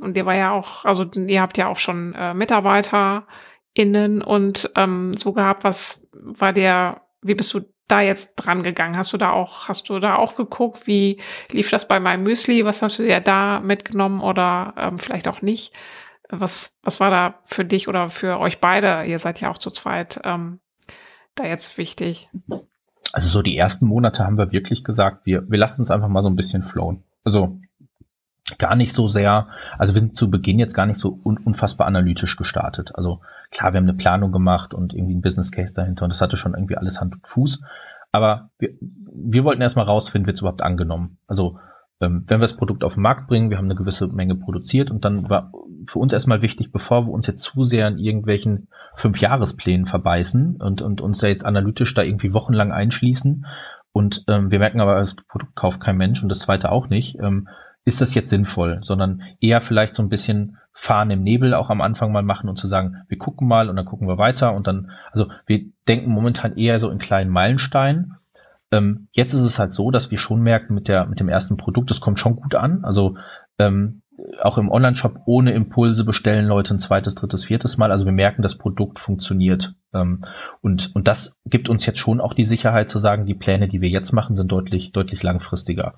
[0.00, 5.14] und dir war ja auch, also ihr habt ja auch schon äh, MitarbeiterInnen und ähm,
[5.16, 5.64] so gehabt.
[5.64, 7.02] Was war der?
[7.22, 7.60] Wie bist du
[7.90, 8.96] da jetzt dran gegangen?
[8.96, 10.86] Hast du da auch, hast du da auch geguckt?
[10.86, 11.20] Wie
[11.50, 12.64] lief das bei meinem Müsli?
[12.64, 15.72] Was hast du dir da mitgenommen oder ähm, vielleicht auch nicht?
[16.28, 19.04] Was, was war da für dich oder für euch beide?
[19.04, 20.60] Ihr seid ja auch zu zweit ähm,
[21.34, 22.28] da jetzt wichtig.
[23.12, 26.22] Also so die ersten Monate haben wir wirklich gesagt, wir, wir lassen uns einfach mal
[26.22, 27.02] so ein bisschen flowen.
[27.24, 27.58] Also
[28.58, 29.48] gar nicht so sehr,
[29.78, 32.92] also wir sind zu Beginn jetzt gar nicht so un, unfassbar analytisch gestartet.
[32.94, 33.20] Also
[33.50, 36.36] klar, wir haben eine Planung gemacht und irgendwie ein Business Case dahinter und das hatte
[36.36, 37.62] schon irgendwie alles Hand und Fuß.
[38.12, 41.18] Aber wir, wir wollten erstmal rausfinden, wird es überhaupt angenommen.
[41.26, 41.58] Also
[42.00, 44.90] ähm, wenn wir das Produkt auf den Markt bringen, wir haben eine gewisse Menge produziert
[44.90, 45.52] und dann war
[45.86, 50.82] für uns erstmal wichtig, bevor wir uns jetzt zu sehr in irgendwelchen Fünfjahresplänen verbeißen und,
[50.82, 53.44] und uns ja jetzt analytisch da irgendwie wochenlang einschließen
[53.92, 57.18] und ähm, wir merken aber, das Produkt kauft kein Mensch und das zweite auch nicht,
[57.20, 57.48] ähm,
[57.84, 61.80] ist das jetzt sinnvoll, sondern eher vielleicht so ein bisschen Fahren im Nebel auch am
[61.80, 64.66] Anfang mal machen und zu sagen, wir gucken mal und dann gucken wir weiter und
[64.66, 68.16] dann, also wir denken momentan eher so in kleinen Meilensteinen
[68.72, 71.56] ähm, jetzt ist es halt so, dass wir schon merken mit der mit dem ersten
[71.56, 72.84] Produkt, das kommt schon gut an.
[72.84, 73.16] Also
[73.58, 74.02] ähm,
[74.42, 77.90] auch im Online-Shop ohne Impulse bestellen Leute ein zweites, drittes, viertes Mal.
[77.90, 79.74] Also wir merken, das Produkt funktioniert.
[79.94, 80.24] Ähm,
[80.60, 83.80] und, und das gibt uns jetzt schon auch die Sicherheit zu sagen, die Pläne, die
[83.80, 85.94] wir jetzt machen, sind deutlich, deutlich langfristiger.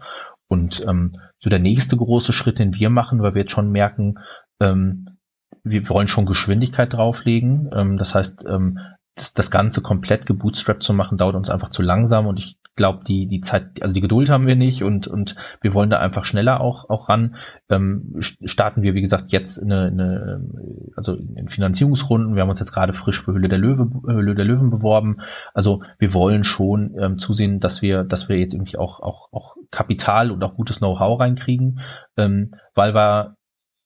[0.49, 4.19] Und ähm, so der nächste große Schritt, den wir machen, weil wir jetzt schon merken,
[4.61, 5.19] ähm,
[5.65, 7.71] wir wollen schon Geschwindigkeit drauflegen.
[7.75, 8.79] Ähm, das heißt, ähm,
[9.15, 13.05] das, das Ganze komplett gebootstrapped zu machen, dauert uns einfach zu langsam und ich glaube,
[13.07, 16.25] die, die Zeit, also die Geduld haben wir nicht und, und wir wollen da einfach
[16.25, 17.37] schneller auch, auch ran.
[17.69, 20.45] Ähm, starten wir, wie gesagt, jetzt eine, eine,
[20.97, 22.35] also in Finanzierungsrunden.
[22.35, 25.19] Wir haben uns jetzt gerade frisch für Höhle der Löwe, Höhle der Löwen beworben.
[25.53, 29.57] Also wir wollen schon ähm, zusehen, dass wir, dass wir jetzt irgendwie auch, auch, auch
[29.71, 31.81] Kapital und auch gutes Know-how reinkriegen,
[32.17, 33.37] ähm, weil wir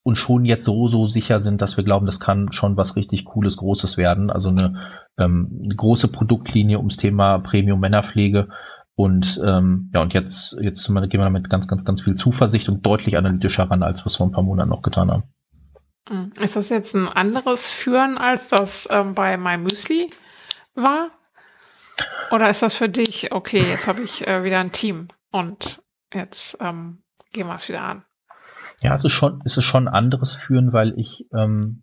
[0.07, 3.25] uns schon jetzt so, so sicher sind, dass wir glauben, das kann schon was richtig
[3.25, 4.31] Cooles, Großes werden.
[4.31, 4.77] Also eine,
[5.19, 8.47] ähm, eine große Produktlinie ums Thema Premium Männerpflege
[8.97, 12.85] und ähm, ja, und jetzt, jetzt gehen wir damit ganz, ganz, ganz viel Zuversicht und
[12.85, 15.25] deutlich analytischer ran, als wir es vor ein paar Monaten noch getan haben.
[16.09, 16.33] Hm.
[16.41, 20.11] Ist das jetzt ein anderes Führen, als das ähm, bei MyMüsli
[20.75, 21.11] war?
[22.31, 25.83] Oder ist das für dich, okay, jetzt habe ich äh, wieder ein Team und
[26.13, 28.05] jetzt ähm, gehen wir es wieder an?
[28.81, 31.83] Ja, es ist schon, es ist schon ein anderes Führen, weil ich ähm,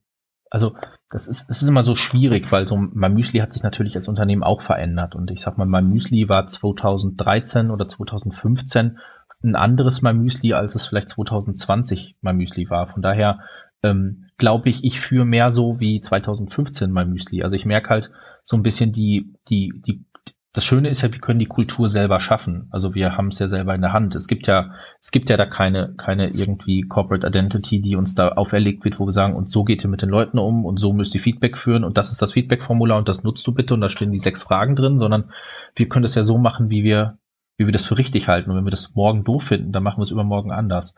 [0.54, 0.76] also
[1.10, 4.08] das ist, es ist immer so schwierig, weil so mein Müsli hat sich natürlich als
[4.08, 5.16] Unternehmen auch verändert.
[5.16, 9.00] Und ich sag mal, mein Müsli war 2013 oder 2015
[9.44, 12.86] ein anderes mein Müsli, als es vielleicht 2020 mein Müsli war.
[12.86, 13.40] Von daher
[13.82, 17.42] ähm, glaube ich, ich führe mehr so wie 2015 mein Müsli.
[17.42, 18.12] Also ich merke halt
[18.44, 20.06] so ein bisschen die, die, die
[20.54, 22.68] das Schöne ist ja, wir können die Kultur selber schaffen.
[22.70, 24.14] Also wir haben es ja selber in der Hand.
[24.14, 28.30] Es gibt ja, es gibt ja da keine, keine irgendwie Corporate Identity, die uns da
[28.30, 30.94] auferlegt wird, wo wir sagen, und so geht ihr mit den Leuten um und so
[30.94, 33.82] müsst ihr Feedback führen und das ist das Feedback-Formular und das nutzt du bitte und
[33.82, 35.32] da stehen die sechs Fragen drin, sondern
[35.76, 37.18] wir können das ja so machen, wie wir,
[37.58, 38.52] wie wir das für richtig halten.
[38.52, 40.94] Und wenn wir das morgen doof finden, dann machen wir es übermorgen anders.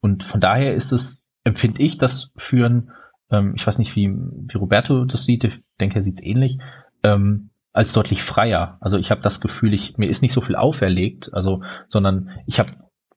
[0.00, 2.92] Und von daher ist es, empfinde ich das Führen,
[3.28, 6.58] ähm, ich weiß nicht, wie, wie Roberto das sieht, ich denke, er sieht es ähnlich,
[7.02, 8.78] ähm, als deutlich freier.
[8.80, 12.58] Also ich habe das Gefühl, ich, mir ist nicht so viel auferlegt, also, sondern ich
[12.58, 12.70] habe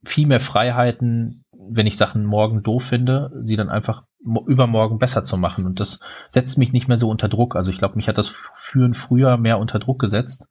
[0.03, 5.37] viel mehr Freiheiten, wenn ich Sachen morgen doof finde, sie dann einfach übermorgen besser zu
[5.37, 5.65] machen.
[5.65, 5.99] Und das
[6.29, 7.55] setzt mich nicht mehr so unter Druck.
[7.55, 10.47] Also ich glaube, mich hat das Führen früher mehr unter Druck gesetzt,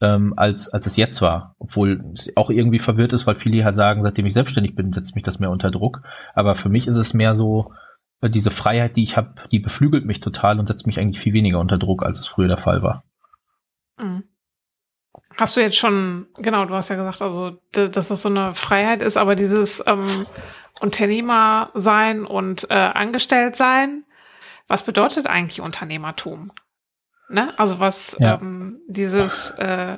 [0.00, 1.54] ähm, als, als es jetzt war.
[1.58, 5.14] Obwohl es auch irgendwie verwirrt ist, weil viele halt sagen, seitdem ich selbstständig bin, setzt
[5.14, 6.02] mich das mehr unter Druck.
[6.34, 7.72] Aber für mich ist es mehr so,
[8.20, 11.32] äh, diese Freiheit, die ich habe, die beflügelt mich total und setzt mich eigentlich viel
[11.32, 13.04] weniger unter Druck, als es früher der Fall war.
[15.40, 19.00] Hast du jetzt schon, genau, du hast ja gesagt, also, dass das so eine Freiheit
[19.00, 20.26] ist, aber dieses ähm,
[20.82, 24.04] Unternehmer sein und äh, angestellt sein,
[24.68, 26.52] was bedeutet eigentlich Unternehmertum?
[27.30, 27.58] Ne?
[27.58, 28.34] Also was ja.
[28.34, 29.96] ähm, dieses, äh,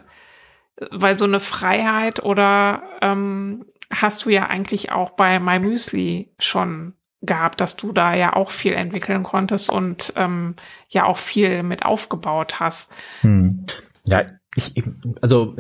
[0.93, 7.61] weil so eine Freiheit oder ähm, hast du ja eigentlich auch bei MyMüsli schon gehabt,
[7.61, 10.55] dass du da ja auch viel entwickeln konntest und ähm,
[10.89, 12.93] ja auch viel mit aufgebaut hast.
[13.23, 13.67] Hm.
[14.07, 14.23] Ja,
[14.55, 14.85] ich,
[15.21, 15.57] also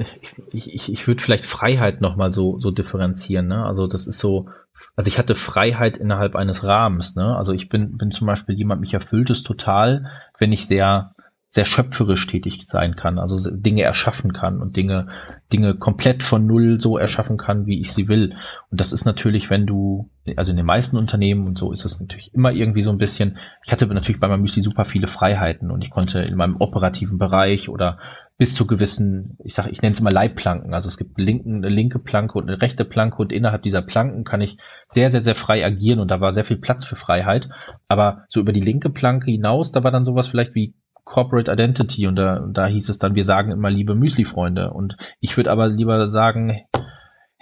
[0.52, 3.48] ich, ich, ich würde vielleicht Freiheit nochmal so, so differenzieren.
[3.48, 3.64] Ne?
[3.64, 4.48] Also das ist so,
[4.96, 7.16] also ich hatte Freiheit innerhalb eines Rahmens.
[7.16, 7.36] Ne?
[7.36, 11.14] Also ich bin, bin zum Beispiel jemand, mich erfüllt es total, wenn ich sehr,
[11.48, 15.08] sehr schöpferisch tätig sein kann, also Dinge erschaffen kann und Dinge,
[15.52, 18.34] Dinge komplett von Null so erschaffen kann, wie ich sie will.
[18.70, 22.00] Und das ist natürlich, wenn du, also in den meisten Unternehmen und so ist es
[22.00, 23.36] natürlich immer irgendwie so ein bisschen,
[23.66, 27.18] ich hatte natürlich bei meinem Müsli super viele Freiheiten und ich konnte in meinem operativen
[27.18, 27.98] Bereich oder
[28.42, 30.74] bis zu gewissen, ich sage, ich nenne es mal Leitplanken.
[30.74, 34.24] Also es gibt linken, eine linke Planke und eine rechte Planke und innerhalb dieser Planken
[34.24, 37.48] kann ich sehr, sehr, sehr frei agieren und da war sehr viel Platz für Freiheit.
[37.86, 40.74] Aber so über die linke Planke hinaus, da war dann sowas vielleicht wie
[41.04, 44.72] Corporate Identity und da, da hieß es dann, wir sagen immer liebe Müsli-Freunde.
[44.72, 46.62] Und ich würde aber lieber sagen,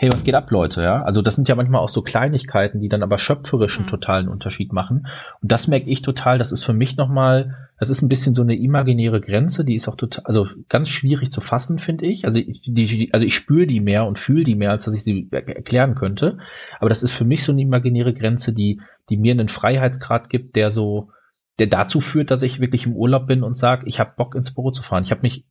[0.01, 1.03] hey, was geht ab, Leute, ja?
[1.03, 3.88] Also das sind ja manchmal auch so Kleinigkeiten, die dann aber schöpferischen mhm.
[3.88, 5.07] totalen Unterschied machen.
[5.42, 8.40] Und das merke ich total, das ist für mich nochmal, das ist ein bisschen so
[8.40, 12.24] eine imaginäre Grenze, die ist auch total, also ganz schwierig zu fassen, finde ich.
[12.24, 15.05] Also ich, die, also ich spüre die mehr und fühle die mehr, als dass ich
[15.05, 16.38] sie erklären könnte.
[16.78, 18.80] Aber das ist für mich so eine imaginäre Grenze, die,
[19.11, 21.11] die mir einen Freiheitsgrad gibt, der so,
[21.59, 24.55] der dazu führt, dass ich wirklich im Urlaub bin und sage, ich habe Bock ins
[24.55, 25.05] Büro zu fahren.
[25.05, 25.44] Ich habe mich,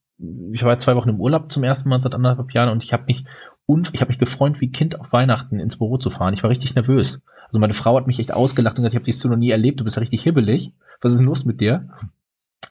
[0.52, 3.04] ich war zwei Wochen im Urlaub zum ersten Mal seit anderthalb Jahren und ich habe
[3.06, 3.26] mich
[3.70, 6.34] und ich habe mich gefreut, wie Kind auf Weihnachten ins Büro zu fahren.
[6.34, 7.22] Ich war richtig nervös.
[7.46, 9.52] Also meine Frau hat mich echt ausgelacht und gesagt, ich habe dich so noch nie
[9.52, 10.74] erlebt, du bist ja richtig hibbelig.
[11.02, 11.88] Was ist denn los mit dir?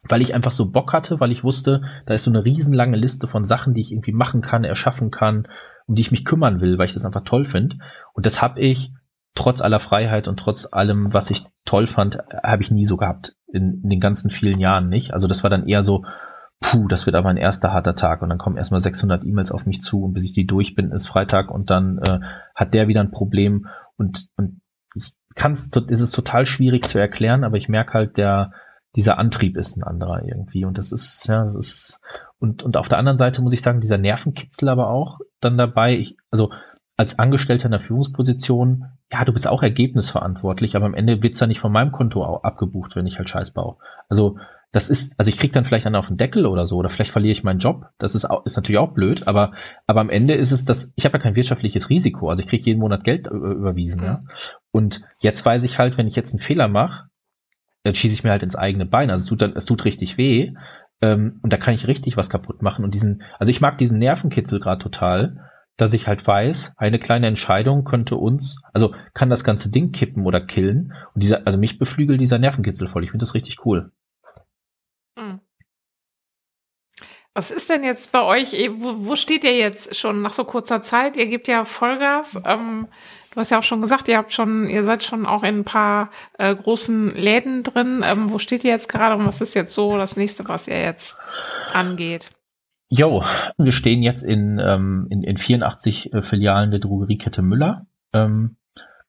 [0.08, 3.28] Weil ich einfach so Bock hatte, weil ich wusste, da ist so eine riesenlange Liste
[3.28, 5.46] von Sachen, die ich irgendwie machen kann, erschaffen kann,
[5.86, 7.76] um die ich mich kümmern will, weil ich das einfach toll finde.
[8.12, 8.90] Und das habe ich
[9.36, 13.36] trotz aller Freiheit und trotz allem, was ich toll fand, habe ich nie so gehabt.
[13.46, 15.14] In, in den ganzen vielen Jahren nicht.
[15.14, 16.04] Also das war dann eher so,
[16.60, 18.22] puh, das wird aber ein erster harter Tag.
[18.22, 20.04] Und dann kommen erstmal 600 E-Mails auf mich zu.
[20.04, 21.50] Und bis ich die durch bin, ist Freitag.
[21.50, 22.20] Und dann äh,
[22.54, 23.66] hat der wieder ein Problem.
[23.96, 24.60] Und, und
[24.94, 28.52] ich kann es, ist es total schwierig zu erklären, aber ich merke halt, der,
[28.96, 30.64] dieser Antrieb ist ein anderer irgendwie.
[30.64, 32.00] Und das ist, ja, das ist,
[32.38, 35.96] und, und auf der anderen Seite muss ich sagen, dieser Nervenkitzel aber auch dann dabei,
[35.96, 36.50] ich, also
[36.96, 41.48] als Angestellter in der Führungsposition, ja, du bist auch ergebnisverantwortlich, aber am Ende wird's dann
[41.48, 43.76] nicht von meinem Konto abgebucht, wenn ich halt Scheiß baue.
[44.08, 44.38] Also
[44.70, 47.10] das ist, also ich krieg dann vielleicht einen auf den Deckel oder so, oder vielleicht
[47.10, 47.86] verliere ich meinen Job.
[47.98, 49.52] Das ist, auch, ist natürlich auch blöd, aber,
[49.86, 52.66] aber am Ende ist es das, ich habe ja kein wirtschaftliches Risiko, also ich krieg
[52.66, 54.06] jeden Monat Geld überwiesen, mhm.
[54.06, 54.22] ja.
[54.70, 57.08] Und jetzt weiß ich halt, wenn ich jetzt einen Fehler mache,
[57.84, 59.10] dann schieße ich mir halt ins eigene Bein.
[59.10, 60.52] Also es tut dann, es tut richtig weh.
[61.00, 62.84] Ähm, und da kann ich richtig was kaputt machen.
[62.84, 67.28] Und diesen, also ich mag diesen Nervenkitzel gerade total, dass ich halt weiß, eine kleine
[67.28, 70.92] Entscheidung könnte uns, also kann das ganze Ding kippen oder killen.
[71.14, 73.04] Und dieser, also mich beflügelt dieser Nervenkitzel voll.
[73.04, 73.92] Ich finde das richtig cool.
[75.18, 75.40] Hm.
[77.34, 80.82] Was ist denn jetzt bei euch, wo, wo, steht ihr jetzt schon nach so kurzer
[80.82, 81.16] Zeit?
[81.16, 82.40] Ihr gebt ja Vollgas.
[82.44, 82.88] Ähm,
[83.32, 85.64] du hast ja auch schon gesagt, ihr habt schon, ihr seid schon auch in ein
[85.64, 88.02] paar äh, großen Läden drin.
[88.04, 90.80] Ähm, wo steht ihr jetzt gerade und was ist jetzt so das nächste, was ihr
[90.80, 91.16] jetzt
[91.72, 92.30] angeht?
[92.88, 93.22] Jo,
[93.56, 97.86] wir stehen jetzt in, ähm, in, in 84 äh, Filialen der Drogeriekette Müller.
[98.14, 98.56] Ähm,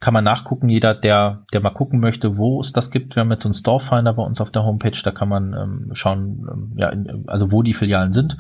[0.02, 3.16] kann man nachgucken, jeder, der, der mal gucken möchte, wo es das gibt.
[3.16, 5.90] Wir haben jetzt so einen Storefinder bei uns auf der Homepage, da kann man ähm,
[5.94, 8.38] schauen, ähm, ja, in, also wo die Filialen sind.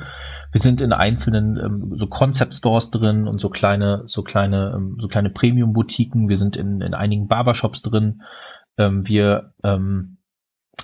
[0.53, 4.97] Wir sind in einzelnen ähm, so Concept Stores drin und so kleine, so kleine, ähm,
[5.01, 6.29] so kleine Premium-Boutiquen.
[6.29, 8.21] Wir sind in, in einigen Barbershops drin.
[8.77, 10.19] Ähm, wir ähm,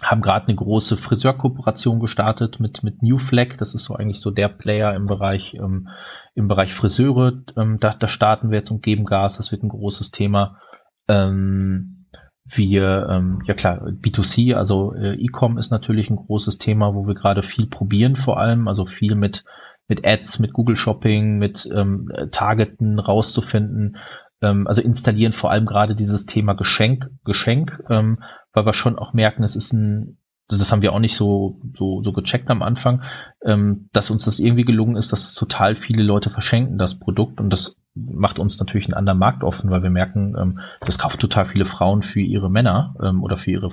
[0.01, 3.55] haben gerade eine große Friseurkooperation gestartet mit mit New Flag.
[3.59, 5.87] Das ist so eigentlich so der Player im Bereich ähm,
[6.33, 7.43] im Bereich Friseure.
[7.55, 9.37] Ähm, da, da starten wir jetzt und geben Gas.
[9.37, 10.59] Das wird ein großes Thema.
[11.07, 12.05] Ähm,
[12.45, 17.15] wir, ähm, ja klar, B2C, also äh, E-Com ist natürlich ein großes Thema, wo wir
[17.15, 19.43] gerade viel probieren vor allem, also viel mit,
[19.87, 23.97] mit Ads, mit Google Shopping, mit ähm, Targeten rauszufinden,
[24.41, 28.19] ähm, also installieren vor allem gerade dieses Thema Geschenk, Geschenk, ähm,
[28.53, 32.03] weil wir schon auch merken, es ist ein, das haben wir auch nicht so, so,
[32.03, 33.01] so gecheckt am Anfang,
[33.43, 37.39] ähm, dass uns das irgendwie gelungen ist, dass es total viele Leute verschenken, das Produkt.
[37.39, 41.19] Und das macht uns natürlich einen anderen Markt offen, weil wir merken, ähm, das kaufen
[41.19, 43.71] total viele Frauen für ihre Männer ähm, oder für ihre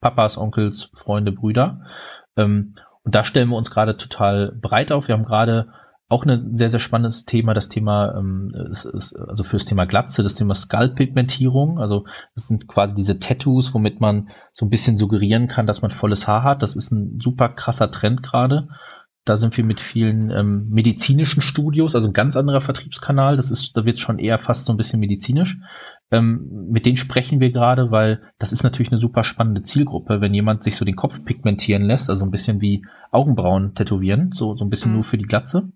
[0.00, 1.80] Papas, Onkels, Freunde, Brüder.
[2.36, 5.08] Ähm, und da stellen wir uns gerade total breit auf.
[5.08, 5.68] Wir haben gerade
[6.08, 10.22] auch ein sehr, sehr spannendes Thema, das Thema, ähm, ist, ist, also fürs Thema Glatze,
[10.22, 11.78] das Thema Skullpigmentierung.
[11.78, 12.04] Also
[12.34, 16.28] das sind quasi diese Tattoos, womit man so ein bisschen suggerieren kann, dass man volles
[16.28, 16.62] Haar hat.
[16.62, 18.68] Das ist ein super krasser Trend gerade.
[19.24, 23.36] Da sind wir mit vielen ähm, medizinischen Studios, also ein ganz anderer Vertriebskanal.
[23.36, 25.58] Das ist, da wird schon eher fast so ein bisschen medizinisch.
[26.10, 30.34] Ähm, mit denen sprechen wir gerade, weil das ist natürlich eine super spannende Zielgruppe, wenn
[30.34, 34.64] jemand sich so den Kopf pigmentieren lässt, also ein bisschen wie Augenbrauen tätowieren, so, so
[34.64, 34.96] ein bisschen mhm.
[34.96, 35.72] nur für die Glatze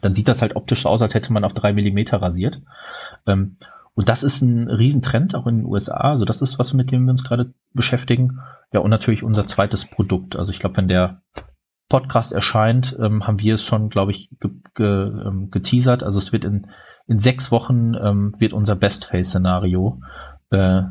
[0.00, 2.62] dann sieht das halt optisch aus, als hätte man auf drei Millimeter rasiert.
[3.26, 3.56] Ähm,
[3.94, 6.10] und das ist ein Riesentrend auch in den USA.
[6.10, 8.40] Also das ist was, mit dem wir uns gerade beschäftigen.
[8.72, 10.36] Ja, und natürlich unser zweites Produkt.
[10.36, 11.22] Also ich glaube, wenn der
[11.88, 16.02] Podcast erscheint, ähm, haben wir es schon, glaube ich, ge ge ähm, geteasert.
[16.02, 16.66] Also es wird in,
[17.06, 20.00] in sechs Wochen ähm, wird unser Best-Face-Szenario
[20.50, 20.82] äh,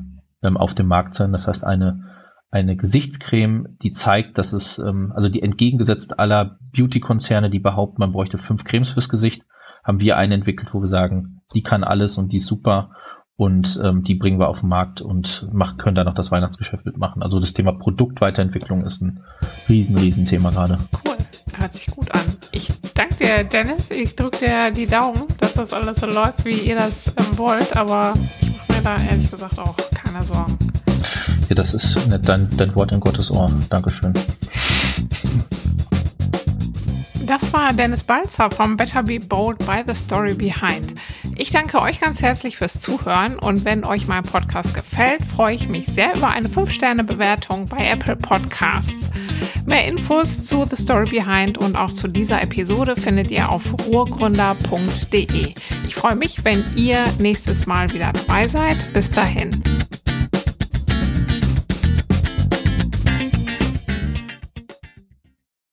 [0.41, 1.31] ähm, auf dem Markt sein.
[1.31, 2.15] Das heißt, eine
[2.55, 8.13] eine Gesichtscreme, die zeigt, dass es, ähm, also die entgegengesetzt aller Beauty-Konzerne, die behaupten, man
[8.13, 9.43] bräuchte fünf Cremes fürs Gesicht,
[9.83, 12.91] haben wir eine entwickelt, wo wir sagen, die kann alles und die ist super
[13.37, 16.85] und ähm, die bringen wir auf den Markt und machen, können da noch das Weihnachtsgeschäft
[16.85, 17.21] mitmachen.
[17.21, 19.19] Also das Thema Produktweiterentwicklung ist ein
[19.67, 20.77] riesen, riesen Thema gerade.
[21.05, 21.17] Cool,
[21.57, 22.21] hört sich gut an.
[22.51, 23.91] Ich danke dir, Dennis.
[23.91, 27.75] Ich drücke dir die Daumen, dass das alles so läuft, wie ihr das ähm, wollt,
[27.75, 30.57] aber ich mache mir da ehrlich gesagt auch keine Sorgen.
[31.49, 33.51] Ja, das ist dein, dein Wort in Gottes Ohr.
[33.69, 34.13] Dankeschön.
[37.25, 40.93] Das war Dennis Balzer vom Better Be Bold by the Story Behind.
[41.35, 45.67] Ich danke euch ganz herzlich fürs Zuhören und wenn euch mein Podcast gefällt, freue ich
[45.67, 49.09] mich sehr über eine 5-Sterne-Bewertung bei Apple Podcasts.
[49.65, 55.55] Mehr Infos zu The Story Behind und auch zu dieser Episode findet ihr auf ruhrgründer.de.
[55.87, 58.93] Ich freue mich, wenn ihr nächstes Mal wieder dabei seid.
[58.93, 59.63] Bis dahin.